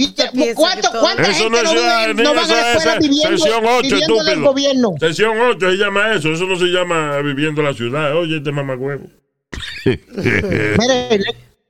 [0.54, 2.98] ¿Cuánto- ¿Cuánta Eso gente no es ciudadanía, no van a eso la es escuela eh,
[3.00, 4.94] viviendo, sesión 8, viviendo del gobierno?
[4.98, 6.32] Sesión 8 se llama eso.
[6.32, 8.16] Eso no se llama viviendo la ciudad.
[8.16, 9.06] Oye, este mamagüevo.
[9.84, 11.20] Mire,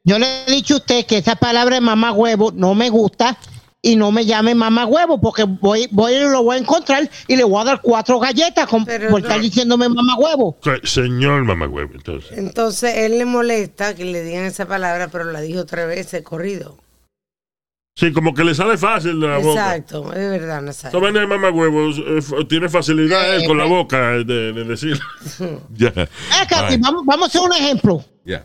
[0.04, 3.36] yo le he dicho a usted que esa palabra de mamá huevo no me gusta
[3.82, 7.36] y no me llame mamá huevo porque voy, voy y lo voy a encontrar y
[7.36, 9.18] le voy a dar cuatro galletas con, por no.
[9.18, 10.58] estar diciéndome mamá huevo.
[10.84, 12.36] Señor mamagüevo, entonces.
[12.36, 16.76] Entonces él le molesta que le digan esa palabra, pero la dijo tres veces corrido.
[17.96, 19.76] Sí, como que le sale fácil de la boca.
[19.76, 24.14] Exacto, es verdad, no Esa vaina de mamagüevo eh, tiene facilidad él con la boca
[24.14, 24.98] eh, de, de decir.
[25.74, 25.92] Ya.
[26.80, 28.04] Vamos a hacer un ejemplo.
[28.24, 28.44] Ya.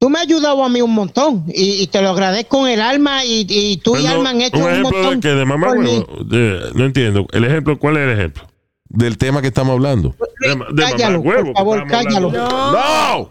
[0.00, 2.80] Tú me has ayudado a mí un montón y, y te lo agradezco en el
[2.80, 5.20] alma y, y tú y Alma han hecho un un, ejemplo montón.
[5.20, 6.24] de que de mamagüevo.
[6.24, 7.26] De- No entiendo.
[7.32, 8.44] El ejemplo, ¿cuál es el ejemplo?
[8.88, 10.14] Del tema que estamos hablando.
[10.40, 12.30] De, ma- de Cállalo, mamagüevo, por favor, cállalo.
[12.30, 13.30] ¡No!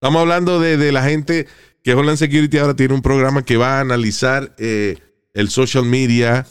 [0.00, 1.46] Estamos hablando de, de la gente
[1.84, 4.98] que Homeland Security ahora tiene un programa que va a analizar eh,
[5.34, 6.46] el social media,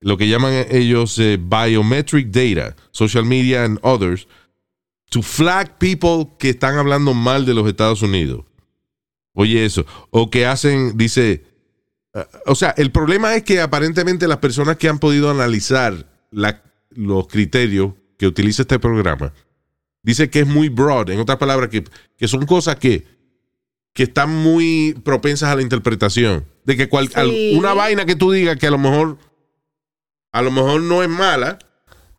[0.00, 4.28] lo que llaman ellos eh, biometric data, social media and others,
[5.10, 8.44] to flag people que están hablando mal de los Estados Unidos.
[9.34, 9.86] Oye, eso.
[10.10, 11.44] O que hacen, dice.
[12.14, 16.62] eh, o sea, el problema es que aparentemente las personas que han podido analizar la-
[16.90, 19.32] los criterios que utiliza este programa,
[20.02, 21.84] dice que es muy broad, en otras palabras, que,
[22.16, 23.06] que son cosas que,
[23.94, 26.46] que están muy propensas a la interpretación.
[26.64, 27.54] De que cual- Sí.
[27.56, 29.18] una vaina que tú digas que a lo mejor
[30.32, 31.58] a lo mejor no es mala,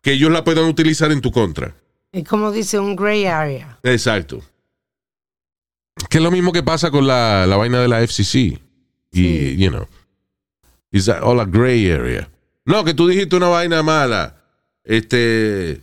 [0.02, 1.76] que ellos la puedan utilizar en tu contra.
[2.12, 3.78] Es como dice un gray area.
[3.82, 4.42] Exacto.
[6.08, 8.36] Que es lo mismo que pasa con la, la vaina de la FCC.
[8.36, 8.60] Y,
[9.12, 9.56] Sí.
[9.58, 9.86] you know,
[10.92, 12.28] it's all a gray area.
[12.64, 14.36] No, que tú dijiste una vaina mala.
[14.84, 15.80] Este,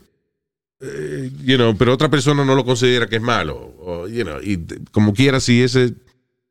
[0.80, 3.74] eh, you know, pero otra persona no lo considera que es malo.
[3.80, 5.94] O, you know, y como quiera, si ese,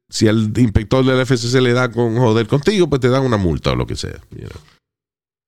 [0.08, 3.36] si al inspector de la FCC le da con joder contigo, pues te dan una
[3.36, 4.20] multa o lo que sea.
[4.30, 4.60] you know.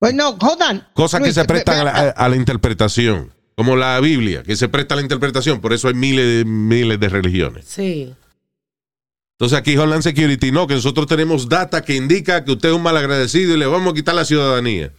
[0.01, 0.85] Pues no, hold on.
[0.95, 3.33] Cosas que se prestan a la, a la interpretación.
[3.59, 5.61] Como la Biblia, que se presta a la interpretación.
[5.61, 7.65] Por eso hay miles de, miles de religiones.
[7.65, 8.15] Sí.
[9.33, 12.85] Entonces aquí Homeland Security, no, que nosotros tenemos data que indica que usted es un
[12.85, 14.93] malagradecido y le vamos a quitar la ciudadanía.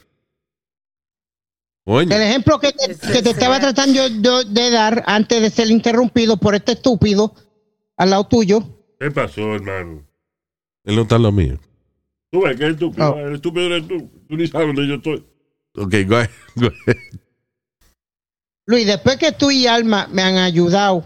[1.86, 5.70] El ejemplo que te, Ese que te estaba tratando yo de dar antes de ser
[5.70, 7.34] interrumpido por este estúpido
[7.95, 8.62] al lado tuyo.
[8.99, 10.05] ¿Qué pasó, hermano?
[10.84, 11.57] él no está en lo mío.
[12.30, 13.10] Tú ves que es estúpido.
[13.10, 13.20] Oh.
[13.20, 14.12] El estúpido eres tú.
[14.28, 15.26] Tú ni sabes dónde yo estoy.
[15.78, 16.97] Ok, go ahead, go ahead.
[18.70, 21.03] Luis, después que tú y Alma me han ayudado,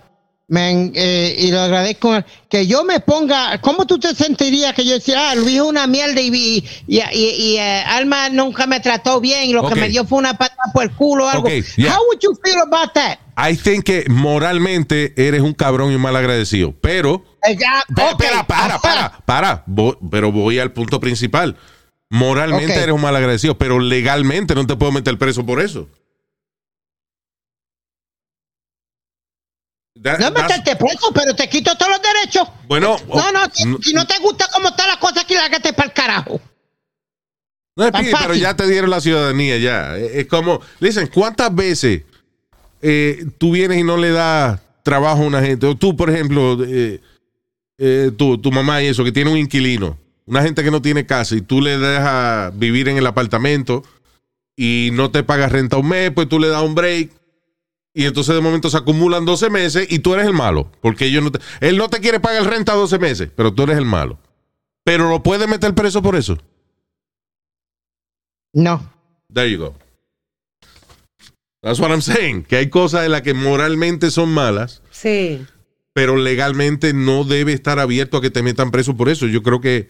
[0.49, 2.13] me han, eh, y lo agradezco,
[2.49, 5.87] que yo me ponga, ¿cómo tú te sentirías que yo decía, ah, Luis es una
[5.87, 9.87] mierda y, y, y, y, eh, Alma nunca me trató bien y lo que me
[9.87, 11.47] dio fue una patada por el culo o algo?
[11.47, 11.95] Ok, yeah.
[11.95, 13.19] How would you feel about that?
[13.37, 16.73] I think que moralmente eres un cabrón y un mal agradecido.
[16.81, 17.23] Pero.
[17.47, 19.65] Eh, ya, Espera, para, para, para.
[20.11, 21.55] Pero voy al punto principal.
[22.09, 25.87] Moralmente eres un mal agradecido, pero legalmente no te puedo meter preso por eso.
[30.03, 32.47] That- No that's- meterte preso, pero te quito todos los derechos.
[32.67, 35.73] Bueno, No, no, si, no- si no te gusta cómo están las cosas aquí, lágate
[35.73, 36.41] para el carajo.
[37.75, 39.97] No, Speedy, pero ya te dieron la ciudadanía, ya.
[39.97, 42.03] Es es como, dicen, ¿cuántas veces
[42.81, 45.65] eh, tú vienes y no le das trabajo a una gente?
[45.65, 46.99] O tú, por ejemplo, eh,
[47.79, 51.05] eh, tú, tu mamá y eso, que tiene un inquilino, una gente que no tiene
[51.07, 53.83] casa y tú le dejas vivir en el apartamento
[54.55, 57.09] y no te pagas renta un mes, pues tú le das un break.
[57.93, 60.71] Y entonces de momento se acumulan 12 meses y tú eres el malo.
[60.81, 63.77] Porque ellos no te- él no te quiere pagar renta 12 meses, pero tú eres
[63.77, 64.17] el malo.
[64.83, 66.37] Pero lo puedes meter preso por eso.
[68.53, 68.91] No.
[69.33, 69.75] There you go.
[71.61, 72.43] That's what I'm saying.
[72.43, 75.45] Que hay cosas en las que moralmente son malas, Sí.
[75.93, 79.27] pero legalmente no debe estar abierto a que te metan preso por eso.
[79.27, 79.89] Yo creo que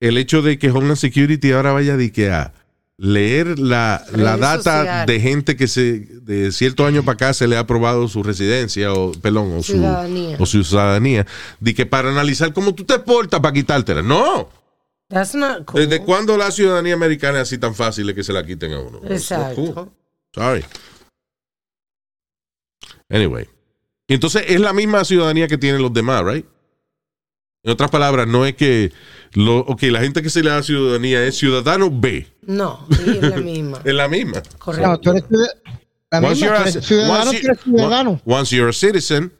[0.00, 2.52] el hecho de que Homeland Security ahora vaya de que a
[2.98, 7.56] leer la, la data de gente que se de ciertos años para acá se le
[7.56, 10.36] ha aprobado su residencia o perdón o su Ciudadanía.
[10.40, 11.26] o su ciudadanía
[11.60, 14.48] de que para analizar cómo tú te portas para quitártela no
[15.08, 15.86] That's not cool.
[15.86, 18.80] desde cuándo la ciudadanía americana es así tan fácil de que se la quiten a
[18.80, 19.74] uno Exacto.
[19.74, 19.90] cool.
[20.34, 20.64] Sorry.
[23.08, 23.46] Anyway.
[24.08, 26.46] Entonces es la misma ciudadanía que tienen los demás, right?
[27.62, 28.92] En otras palabras, no es que
[29.32, 32.26] lo, ok, la gente que se le da ciudadanía es ciudadano B.
[32.46, 33.80] No, sí, es la misma.
[33.84, 34.42] Es la misma.
[34.58, 34.88] Correcto.
[34.88, 35.50] No, tú eres ciudad-
[36.10, 38.20] la Once misma, you're a- eres ciudadano, once tú eres you- ciudadano.
[38.24, 39.32] once you're a citizen,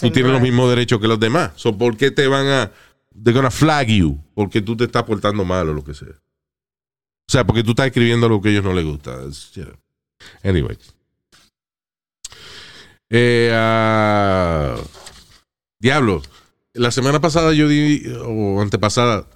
[0.00, 1.52] tú tienes los mismos derechos que los demás.
[1.56, 2.70] So, ¿Por qué te van a...
[3.12, 6.08] They're gonna flag you porque tú te estás portando mal o lo que sea.
[6.08, 9.18] O sea, porque tú estás escribiendo lo que a ellos no les gusta.
[9.26, 9.74] It's, you know.
[10.44, 10.76] Anyway.
[13.10, 14.76] Eh, ah,
[15.78, 16.22] diablo.
[16.74, 19.26] La semana pasada yo di, o antepasada,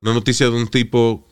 [0.00, 1.27] una noticia de un tipo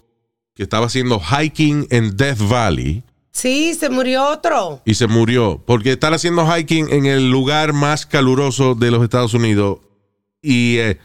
[0.56, 3.04] que estaba haciendo hiking en Death Valley.
[3.30, 4.80] Sí, se murió otro.
[4.86, 9.34] y se murió porque estar haciendo hiking en el lugar más caluroso de los Estados
[9.34, 9.80] Unidos.
[10.40, 10.98] Y eh,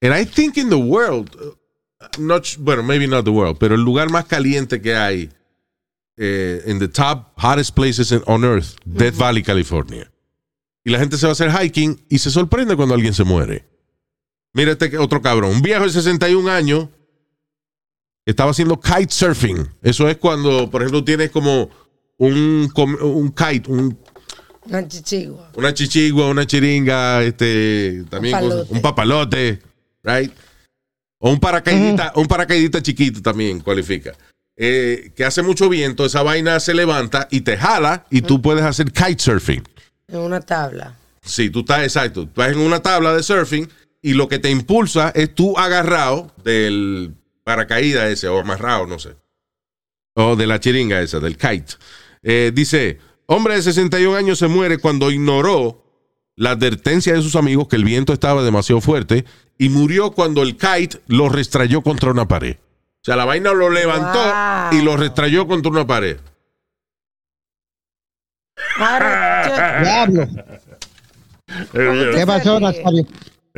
[0.00, 3.80] and I think in the world uh, not bueno maybe not the world pero el
[3.80, 5.30] lugar más caliente que hay
[6.16, 10.08] eh, in the top hottest places on earth Death Valley California.
[10.84, 13.66] Y la gente se va a hacer hiking y se sorprende cuando alguien se muere.
[14.52, 16.88] Mira este otro cabrón un viejo de 61 años
[18.30, 19.66] estaba haciendo kite surfing.
[19.82, 21.70] Eso es cuando, por ejemplo, tienes como
[22.18, 22.70] un,
[23.34, 23.98] kite, un-
[24.66, 25.50] Una chichigua.
[25.56, 28.36] una chichigua, una chiringa, este, también
[28.68, 29.60] Un papalote,
[30.02, 30.32] right?
[31.20, 34.12] O un paracaidista, un paracaidista chiquito también cualifica.
[34.56, 38.64] Eh, que hace mucho viento, esa vaina se levanta y te jala y tú puedes
[38.64, 39.62] hacer kite surfing.
[40.08, 40.96] En una tabla.
[41.22, 42.24] Sí, tú estás exacto.
[42.24, 43.68] Tú estás en una tabla de surfing
[44.02, 47.14] y lo que te impulsa es tú agarrado del
[47.48, 49.16] paracaídas ese o amarrado, no sé.
[50.14, 51.76] O de la chiringa esa, del kite.
[52.22, 55.82] Eh, dice, hombre de 61 años se muere cuando ignoró
[56.36, 59.24] la advertencia de sus amigos que el viento estaba demasiado fuerte
[59.56, 62.56] y murió cuando el kite lo restrayó contra una pared.
[62.56, 64.78] O sea, la vaina lo levantó Wow.
[64.78, 66.18] y lo restrayó contra una pared.
[71.72, 72.60] ¿Qué pasó?
[72.60, 73.06] Nazario?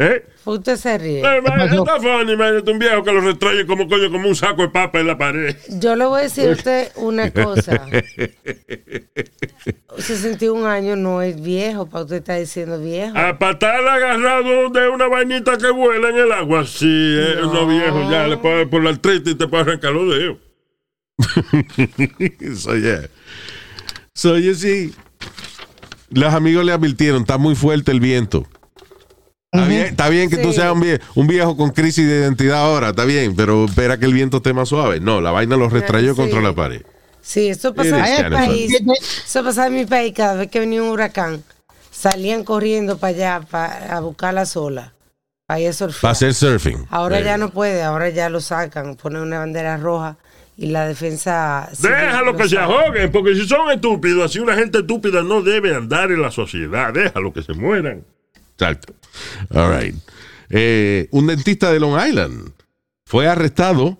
[0.00, 0.24] ¿Eh?
[0.46, 1.20] usted se ríe.
[1.20, 1.42] Eh?
[1.70, 4.98] Está funny, imagínate un viejo que lo retrae como coño, como un saco de papa
[4.98, 5.54] en la pared.
[5.68, 7.86] Yo le voy a decir a usted una cosa.
[9.98, 13.16] 61 años no es viejo, para usted está diciendo viejo.
[13.18, 16.64] A patar agarrado de una vainita que vuela en el agua.
[16.66, 20.16] Sí, es uno viejo, ya le puede por la artritis y te puede arrancar los
[20.16, 20.38] dedos.
[22.58, 23.02] so, yeah.
[24.14, 24.94] So, you see,
[26.08, 28.46] los amigos le advirtieron, está muy fuerte el viento.
[29.52, 32.60] Está bien, está bien que tú seas un viejo, un viejo con crisis de identidad
[32.60, 35.00] ahora, está bien, pero espera que el viento esté más suave.
[35.00, 36.20] No, la vaina lo restrayó Sí.
[36.20, 36.82] contra la pared.
[37.20, 38.80] Sí, eso pasa en mi país.
[39.26, 41.42] Eso pasa en mi país cada vez que venía un huracán.
[41.90, 44.92] Salían corriendo para allá para a buscar la sola.
[45.46, 46.00] Para ir a surfear.
[46.00, 46.86] Para hacer surfing.
[46.88, 50.16] Ahora ya no puede, ahora ya lo sacan, ponen una bandera roja
[50.56, 51.68] y la defensa.
[51.80, 55.74] Déjalo lo que se ahoguen, porque si son estúpidos, así una gente estúpida no debe
[55.74, 56.92] andar en la sociedad.
[56.92, 58.04] Déjalo que se mueran.
[58.60, 58.94] Exacto.
[59.54, 59.94] All right.
[60.50, 62.52] Eh, un dentista de Long Island
[63.06, 63.98] fue arrestado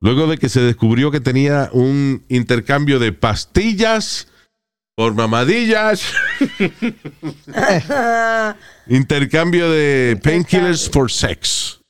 [0.00, 4.28] luego de que se descubrió que tenía un intercambio de pastillas
[4.94, 6.02] por mamadillas,
[8.86, 11.80] intercambio de painkillers for sex.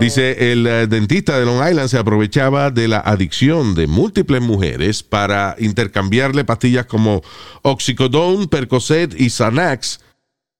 [0.00, 5.02] Dice, el eh, dentista de Long Island se aprovechaba de la adicción de múltiples mujeres
[5.02, 7.22] para intercambiarle pastillas como
[7.62, 10.00] Oxycodone, Percocet y Xanax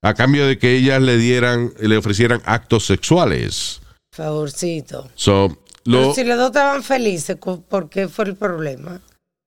[0.02, 3.80] a cambio de que ellas le dieran, le ofrecieran actos sexuales.
[4.12, 5.10] Favorcito.
[5.14, 9.00] So, Pero lo, si los dos estaban felices, ¿por qué fue el problema?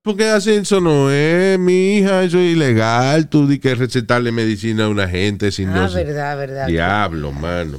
[0.04, 3.30] porque así eso no es, mi hija, eso es ilegal.
[3.30, 6.68] Tú di que recetarle medicina a una gente sin ah, no verdad, verdad.
[6.68, 7.78] Diablo, mano.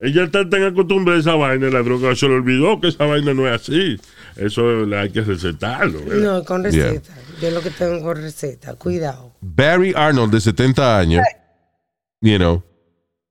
[0.00, 3.34] Ella está tan acostumbrada a esa vaina, la droga se le olvidó que esa vaina
[3.34, 4.00] no es así.
[4.36, 6.02] Eso hay que recetarlo.
[6.04, 6.22] ¿verdad?
[6.22, 7.12] No, con receta.
[7.42, 8.74] Yo lo que tengo con receta.
[8.76, 9.34] Cuidado.
[9.40, 11.22] Barry Arnold, de 70 años,
[12.20, 12.62] you know,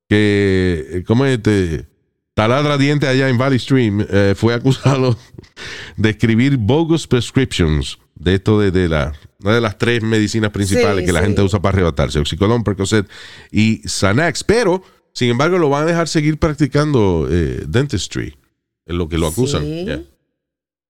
[0.10, 1.88] que, eh, ¿cómo es este?
[2.34, 5.18] Taladra diente allá en Valley Stream, eh, fue acusado
[5.98, 11.00] de escribir bogus prescriptions de esto de, de la, una de las tres medicinas principales
[11.00, 11.26] Sí, que la sí.
[11.26, 13.10] gente usa para arrebatarse, Oxycodone, Percocet
[13.52, 14.84] y Xanax, pero,
[15.14, 18.38] sin embargo, lo van a dejar seguir practicando eh, dentistry,
[18.86, 19.64] en lo que lo acusan.
[19.64, 19.86] Sí.
[19.86, 20.04] Yeah.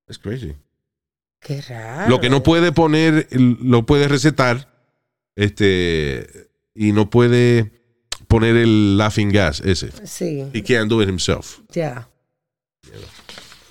[0.09, 0.53] It's crazy.
[1.39, 2.09] Qué raro.
[2.09, 4.69] Lo que no puede poner, lo puede recetar,
[5.35, 7.71] este, y no puede
[8.27, 9.91] poner el laughing gas ese.
[10.05, 11.59] Sí, He can't do it himself.
[11.71, 12.07] ya.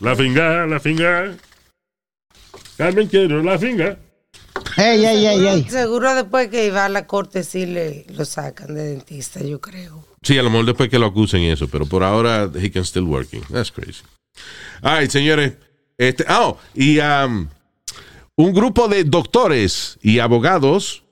[0.01, 1.37] La finga, la finga.
[2.77, 3.99] Carmen, quiero la finga.
[4.77, 5.67] Ey, ey, ey, ey.
[5.71, 10.05] Seguro después que va a la corte sí le lo sacan de dentista, yo creo.
[10.23, 12.85] Sí, a lo mejor después que lo acusen y eso, pero por ahora he can
[12.85, 13.43] still working.
[13.51, 14.03] That's crazy.
[14.83, 15.55] All right, señores.
[15.97, 17.49] Este, oh, y um,
[18.37, 21.05] un grupo de doctores y abogados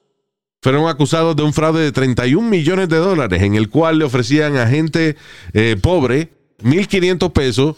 [0.65, 4.57] fueron acusados de un fraude de 31 millones de dólares, en el cual le ofrecían
[4.57, 5.15] a gente
[5.53, 6.31] eh, pobre
[6.63, 7.77] 1.500 pesos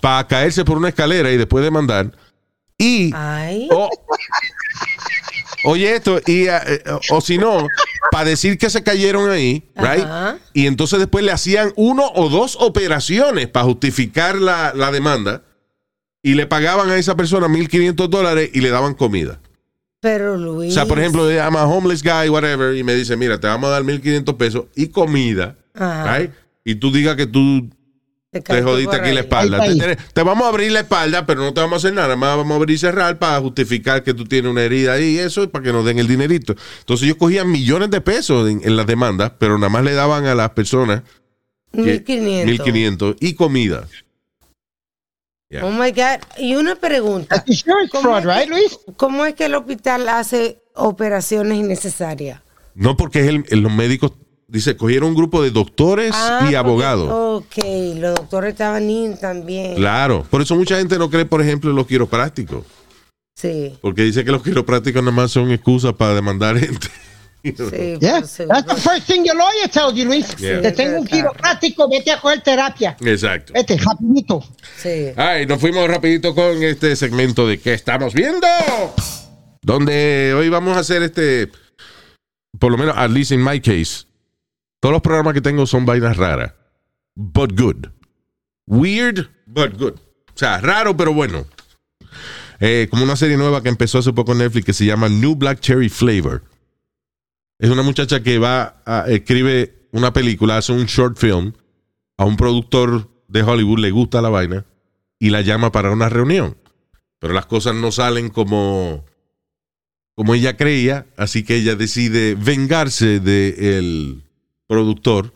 [0.00, 2.12] para caerse por una escalera y después demandar.
[2.78, 3.90] Y Ay, o-
[5.64, 7.66] oye esto, y, eh, o si no,
[8.12, 10.04] para decir que se cayeron ahí, right?
[10.04, 10.38] Ajá.
[10.54, 15.42] Y entonces después le hacían uno o dos operaciones para justificar la, la demanda
[16.22, 19.40] y le pagaban a esa persona 1.500 dólares y le daban comida.
[20.00, 20.72] Pero Luis.
[20.72, 23.68] O sea, por ejemplo, I'm a homeless guy, whatever, y me dice, mira, te vamos
[23.68, 26.18] a dar 1.500 pesos y comida, Ajá.
[26.18, 26.30] right?
[26.64, 27.68] Y tú digas que tú
[28.32, 29.60] te jodiste aquí la espalda.
[29.62, 29.96] Ahí, Te, ahí.
[29.96, 32.08] te- te vamos a abrir la espalda, pero no te vamos a hacer nada.
[32.08, 35.16] Nada más vamos a abrir y cerrar para justificar que tú tienes una herida ahí
[35.16, 36.54] y eso, para que nos den el dinerito.
[36.80, 40.26] Entonces ellos cogían millones de pesos en, en las demandas, pero nada más le daban
[40.26, 41.02] a las personas
[41.72, 42.46] que- 1500.
[42.46, 43.88] 1500 y comida.
[45.50, 45.64] Yeah.
[45.66, 46.20] Oh my God.
[46.38, 47.44] Y una pregunta.
[47.90, 48.78] ¿Cómo fraud, es que- right, Luis?
[48.96, 52.40] ¿Cómo es que el hospital hace operaciones innecesarias?
[52.74, 54.12] No porque es el- el- los médicos,
[54.46, 57.10] dice, cogieron un grupo de doctores Ah, y porque- abogados.
[57.12, 57.64] Ok,
[57.96, 59.74] los doctores estaban in también.
[59.74, 60.24] Claro.
[60.30, 62.64] Por eso mucha gente no cree, por ejemplo, en los quiroprácticos.
[63.34, 66.86] Sí, Porque dice que los quiroprácticos nada más son excusas para demandar gente.
[67.42, 67.98] Sí.
[68.00, 68.54] Yeah, pero seguro.
[68.54, 70.36] that's the first thing your lawyer tells you, Luis.
[70.36, 70.62] Yeah.
[70.62, 72.96] Te tengo un quiropráctico, vete a coger terapia.
[73.00, 73.52] Exacto.
[73.52, 74.42] Vete, rapidito.
[74.76, 75.12] Sí.
[75.16, 78.46] Ay, nos fuimos rapidito con este segmento de ¿Qué estamos viendo?
[79.62, 81.50] Donde hoy vamos a hacer este,
[82.58, 84.06] por lo menos, at least in my case,
[84.80, 86.52] todos los programas que tengo son vainas raras,
[87.14, 87.86] but good.
[88.66, 89.94] Weird, but good.
[89.94, 91.44] O sea, raro, pero bueno.
[92.60, 95.34] Eh, como una serie nueva que empezó hace poco en Netflix que se llama New
[95.34, 96.42] Black Cherry Flavor.
[97.60, 101.52] Es una muchacha que va a, escribe una película, hace un short film,
[102.16, 104.64] a un productor de Hollywood le gusta la vaina
[105.18, 106.56] y la llama para una reunión.
[107.18, 109.04] Pero las cosas no salen como,
[110.14, 114.22] como ella creía, así que ella decide vengarse del
[114.66, 115.34] productor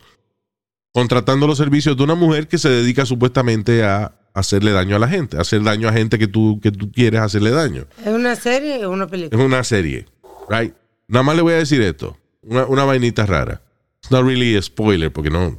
[0.93, 5.09] contratando los servicios de una mujer que se dedica supuestamente a hacerle daño a la
[5.09, 7.87] gente, hacer daño a gente que tú, que tú quieres hacerle daño.
[8.01, 9.45] ¿Es una serie o una Es película?
[9.45, 10.07] una serie,
[10.49, 10.72] right?
[11.09, 13.62] Nada más le voy a decir esto, una, una vainita rara.
[14.02, 15.57] It's not really a spoiler, porque no,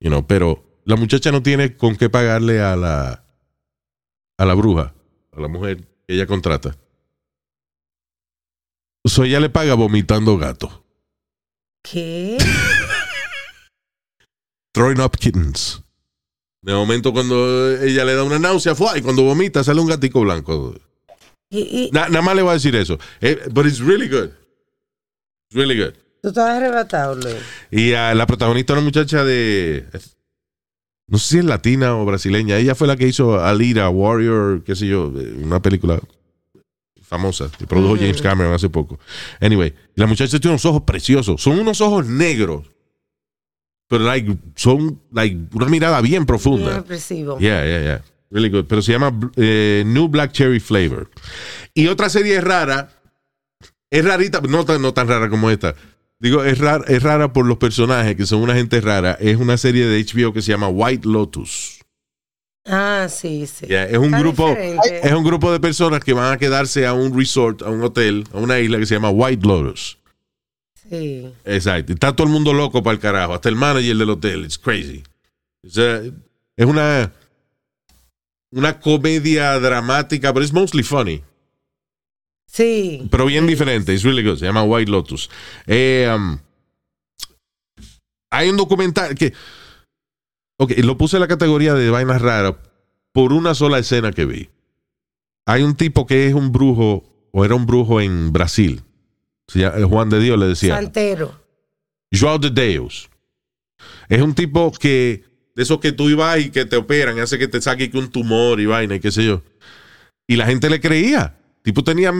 [0.00, 3.24] you know, pero la muchacha no tiene con qué pagarle a la,
[4.38, 4.94] a la bruja,
[5.32, 6.76] a la mujer que ella contrata.
[9.04, 10.84] So ella le paga vomitando gato.
[11.82, 12.38] ¿Qué?
[14.72, 15.82] Throwing up kittens.
[16.62, 20.20] De momento cuando ella le da una náusea, fue, y cuando vomita sale un gatico
[20.20, 20.74] blanco.
[21.50, 22.98] Y, y Na- Nada más le voy a decir eso.
[23.20, 24.30] Eh, but it's really good.
[25.52, 25.92] It's really good.
[26.22, 27.36] tú estás arrebatado, Luis.
[27.70, 29.86] Y a la protagonista, una muchacha de.
[31.06, 32.56] No sé si es latina o brasileña.
[32.56, 36.00] Ella fue la que hizo Alira, Warrior, qué sé yo, eh, una película
[37.02, 38.98] famosa que produjo James Cameron hace poco.
[39.42, 41.42] Anyway, la muchacha tiene unos ojos preciosos.
[41.42, 42.70] Son unos ojos negros.
[43.88, 46.78] Pero like, son like, una mirada bien profunda.
[46.78, 47.38] expresivo.
[47.38, 48.04] Yeah, yeah, yeah.
[48.30, 48.64] Really good.
[48.64, 51.10] Pero se llama eh, New Black Cherry Flavor.
[51.74, 53.01] Y otra serie rara,
[53.92, 55.74] es rarita, no tan, no tan rara como esta.
[56.18, 59.18] Digo, es rara, es rara por los personajes, que son una gente rara.
[59.20, 61.80] Es una serie de HBO que se llama White Lotus.
[62.64, 63.66] Ah, sí, sí.
[63.66, 65.00] Yeah, es un Está grupo, diferente.
[65.06, 68.24] es un grupo de personas que van a quedarse a un resort, a un hotel,
[68.32, 69.98] a una isla que se llama White Lotus.
[70.88, 71.28] Sí.
[71.44, 71.92] Exacto.
[71.92, 73.34] Está todo el mundo loco para el carajo.
[73.34, 74.44] Hasta el manager del hotel.
[74.44, 75.02] It's crazy.
[75.66, 76.00] O sea,
[76.56, 77.12] es una,
[78.52, 81.22] una comedia dramática, pero es mostly funny.
[82.52, 83.08] Sí.
[83.10, 83.94] Pero bien diferente.
[83.94, 84.36] It's really good.
[84.38, 85.30] Se llama White Lotus.
[85.66, 86.38] Eh, um,
[88.30, 89.32] hay un documental que.
[90.58, 92.54] Ok, lo puse en la categoría de vainas raras
[93.12, 94.50] por una sola escena que vi.
[95.46, 98.82] Hay un tipo que es un brujo, o era un brujo en Brasil.
[99.54, 100.74] Llama- Juan de Dios le decía.
[100.76, 101.40] Santero.
[102.12, 103.08] Joao de Deus.
[104.10, 105.24] Es un tipo que,
[105.56, 108.10] de esos que tú ibas y que te operan, hace que te saque que un
[108.10, 109.42] tumor y vaina y qué sé yo.
[110.28, 111.38] Y la gente le creía.
[111.62, 112.12] Tipo tenía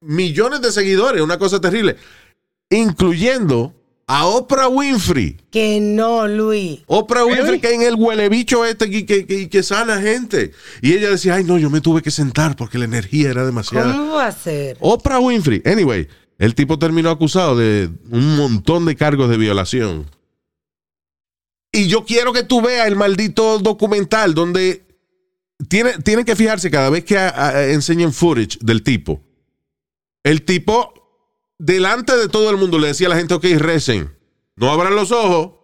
[0.00, 1.96] millones de seguidores, una cosa terrible.
[2.70, 3.74] Incluyendo
[4.06, 5.38] a Oprah Winfrey.
[5.50, 6.80] Que no, Luis.
[6.86, 10.52] Oprah Winfrey que en el huele bicho este que, que, que, que sana gente.
[10.80, 13.92] Y ella decía, ay no, yo me tuve que sentar porque la energía era demasiada.
[13.92, 14.76] ¿Cómo va a ser?
[14.80, 15.62] Oprah Winfrey.
[15.64, 16.08] Anyway,
[16.38, 20.06] el tipo terminó acusado de un montón de cargos de violación.
[21.70, 24.84] Y yo quiero que tú veas el maldito documental donde
[25.68, 29.20] tiene, tienen que fijarse cada vez que a- a- enseñen footage del tipo.
[30.24, 30.92] El tipo,
[31.58, 34.16] delante de todo el mundo, le decía a la gente, ok, recen.
[34.56, 35.58] No abran los ojos.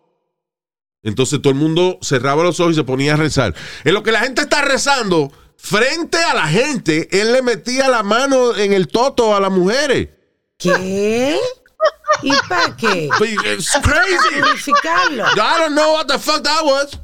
[1.02, 3.54] Entonces todo el mundo cerraba los ojos y se ponía a rezar.
[3.84, 8.02] En lo que la gente está rezando, frente a la gente, él le metía la
[8.02, 10.08] mano en el toto a las mujeres.
[10.58, 11.38] ¿Qué?
[12.22, 13.08] ¿Y para qué?
[13.18, 14.72] But It's crazy.
[14.74, 16.98] I don't know what the fuck that was.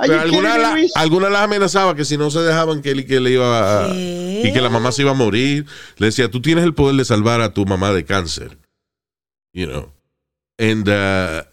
[0.00, 3.32] Pero alguna, la- las amenazaba que si no se dejaban que él y que le
[3.32, 5.66] iba a, y que la mamá se iba a morir.
[5.96, 8.58] Le decía, tú tienes el poder de salvar a tu mamá de cáncer.
[9.52, 9.92] You know.
[10.58, 11.44] And, uh,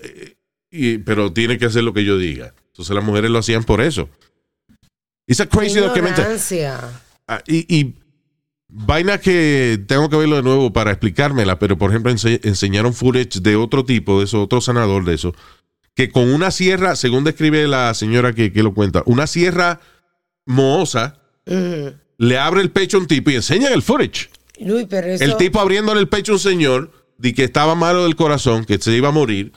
[0.72, 2.54] y- pero tiene que hacer lo que yo diga.
[2.68, 4.10] Entonces las mujeres lo hacían por eso.
[5.28, 6.22] It's a crazy documentary.
[6.22, 6.80] Ignorancia.
[7.28, 7.96] Ah, y, y
[8.68, 13.40] vainas que tengo que verlo de nuevo para explicármela, pero por ejemplo ense- enseñaron footage
[13.42, 15.34] de otro tipo, de eso, otro sanador de eso,
[15.96, 19.80] que con una sierra, según describe la señora que, que lo cuenta, una sierra
[20.46, 21.18] mohosa
[22.18, 24.30] le abre el pecho a un tipo y enseñan el footage.
[24.60, 25.24] Luis, pero eso.
[25.24, 28.78] El tipo abriéndole el pecho a un señor de que estaba malo del corazón, que
[28.78, 29.52] se iba a morir,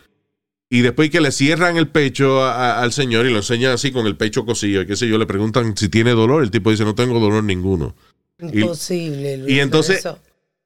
[0.70, 3.90] y después que le cierran el pecho a- a- al señor y lo enseñan así
[3.90, 6.70] con el pecho cosido, y qué sé yo, le preguntan si tiene dolor, el tipo
[6.70, 7.94] dice, no tengo dolor ninguno.
[8.40, 9.52] Imposible, Luis.
[9.54, 10.06] y entonces-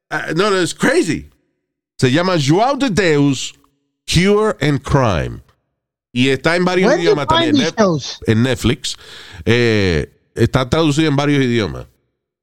[0.09, 1.29] Ah, no, no, es crazy.
[1.97, 3.55] Se llama Joao de Deus
[4.05, 5.39] Cure and Crime.
[6.13, 7.55] Y está en varios idiomas también.
[8.27, 8.95] en Netflix.
[9.45, 11.87] Eh, está traducido en varios idiomas.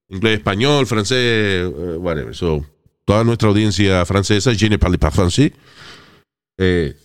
[0.08, 2.34] Inglés, español, francés, eh, whatever.
[2.34, 2.66] So,
[3.04, 5.52] toda nuestra audiencia francesa, je ne parle pas français,
[6.58, 6.96] eh,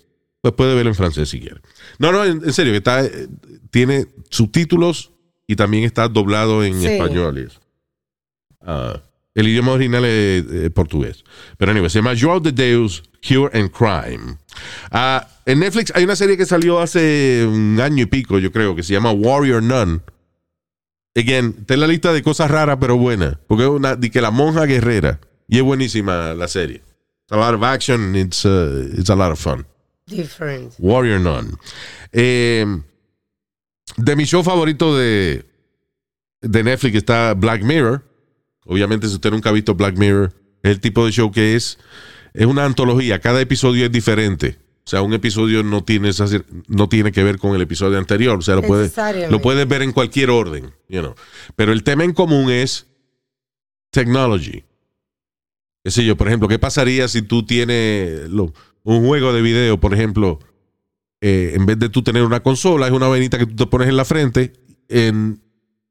[0.41, 1.61] pues puede verlo en francés si quiere.
[1.99, 3.27] No, no, en, en serio, que está, eh,
[3.69, 5.11] tiene subtítulos
[5.47, 6.87] y también está doblado en Sí.
[6.87, 7.37] español.
[7.37, 7.59] y eso.
[9.35, 11.23] El idioma original es eh, portugués.
[11.57, 14.37] Pero anyway, se llama Joao de Deus, Cure and Crime.
[14.91, 18.75] Ah, en Netflix hay una serie que salió hace un año y pico, yo creo,
[18.75, 20.01] que se llama Warrior Nun.
[21.17, 23.37] Again, está en la lista de cosas raras pero buenas.
[23.47, 25.19] Porque es una de que la monja guerrera.
[25.47, 26.77] Y es buenísima la serie.
[26.77, 29.65] It's a lot of action, it's, uh, it's a lot of fun.
[30.07, 30.73] Different.
[30.79, 31.57] Warrior Nun.
[32.11, 32.65] Eh,
[33.97, 35.45] de mi show favorito de,
[36.41, 38.03] de Netflix está Black Mirror.
[38.65, 40.33] Obviamente, si usted nunca ha visto Black Mirror,
[40.63, 41.77] es el tipo de show que es,
[42.33, 43.19] es una antología.
[43.19, 44.57] Cada episodio es diferente.
[44.85, 46.25] O sea, un episodio no tiene, esa
[46.67, 48.37] no tiene que ver con el episodio anterior.
[48.37, 48.91] O sea, lo puedes,
[49.31, 50.71] lo puedes ver en cualquier orden.
[50.89, 51.15] You know.
[51.55, 52.85] Pero el tema en común es
[53.91, 54.63] technology.
[55.83, 59.79] Qué sé yo, por ejemplo, ¿qué pasaría si tú tienes lo- un juego de video,
[59.79, 60.39] por ejemplo,
[61.21, 63.87] eh, en vez de tú tener una consola, es una vainita que tú te pones
[63.89, 64.53] en la frente
[64.89, 65.41] en-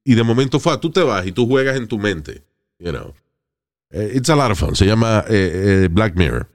[0.05, 2.43] y de momento fue, tú te vas y tú juegas en tu mente.
[2.79, 3.15] You know.
[3.91, 4.75] Eh, it's a lot of fun.
[4.75, 6.49] Se llama eh, eh, Black Mirror.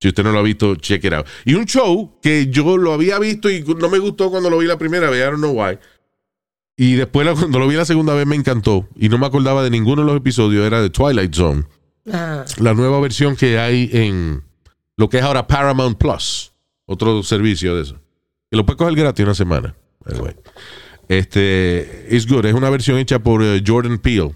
[0.00, 1.26] Si usted no lo ha visto, check it out.
[1.44, 4.66] Y un show que yo lo había visto y no me gustó cuando lo vi
[4.66, 5.78] la primera vez, I don't know why.
[6.76, 9.70] Y después cuando lo vi la segunda vez me encantó y no me acordaba de
[9.70, 11.64] ninguno de los episodios, era de Twilight Zone
[12.12, 14.44] Ah, la nueva versión que hay en
[14.96, 16.52] lo que es ahora Paramount Plus,
[16.86, 18.00] otro servicio de eso.
[18.50, 19.74] Que lo puedes coger gratis una semana.
[21.08, 22.44] Este, it's good.
[22.44, 24.34] Es una versión hecha por eh, Jordan Peele.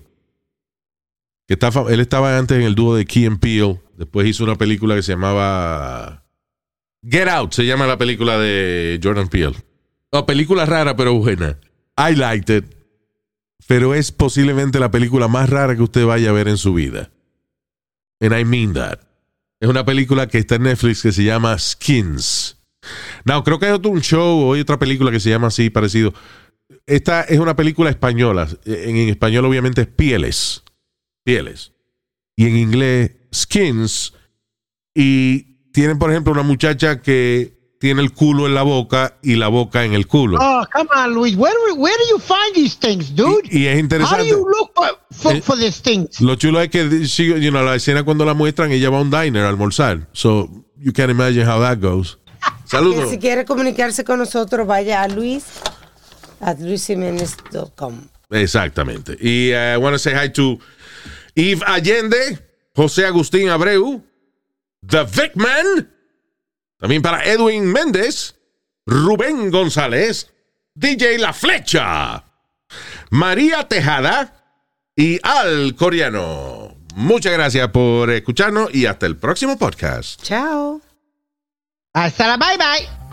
[1.48, 3.80] Que está, él estaba antes en el dúo de Key and Peele.
[3.96, 6.24] Después hizo una película que se llamaba
[7.02, 7.54] Get Out.
[7.54, 9.56] Se llama la película de Jordan Peele.
[10.10, 11.58] Oh, película rara, pero buena.
[11.96, 12.64] I liked it.
[13.66, 17.10] Pero es posiblemente la película más rara que usted vaya a ver en su vida.
[18.20, 19.00] And I mean that.
[19.58, 22.58] Es una película que está en Netflix que se llama Skins.
[23.24, 26.12] No, creo que hay otro show o hay otra película que se llama así, parecido.
[26.86, 28.48] Esta es una película española.
[28.66, 30.62] En español, obviamente, es Pieles.
[31.32, 31.72] Pieles.
[32.36, 34.14] Y en inglés, Skins.
[34.94, 35.42] Y
[35.74, 39.84] tienen, por ejemplo, una muchacha que tiene el culo en la boca y la boca
[39.84, 40.38] en el culo.
[40.40, 41.36] Oh, come on, Luis.
[41.36, 43.46] Where, do- where do you find these things, dude?
[43.50, 44.28] Y, y es How do interesante.
[44.28, 46.18] you look for, for, Eh, for these things?
[46.22, 49.02] Lo chulo es que she- you know, la escena cuando la muestran, ella va a
[49.02, 50.08] un diner a almorzar.
[50.12, 50.48] So
[50.78, 52.18] you can imagine how that goes.
[52.64, 53.10] Saludos.
[53.10, 55.44] si quiere comunicarse con nosotros, vaya a Luis
[56.40, 58.00] at luisimenez.com.
[58.30, 59.16] Exactamente.
[59.20, 60.58] Y uh, I want to say hi to
[61.38, 62.38] Eve Allende,
[62.74, 64.04] José Agustín Abreu,
[64.84, 65.88] The Vic Man,
[66.78, 68.34] también para Edwin Méndez,
[68.84, 70.32] Rubén González,
[70.74, 72.24] DJ La Flecha,
[73.10, 74.34] María Tejada
[74.96, 76.76] y Al Coreano.
[76.96, 80.20] Muchas gracias por escucharnos y hasta el próximo podcast.
[80.20, 80.82] Chao.
[81.94, 83.07] Hasta la bye bye.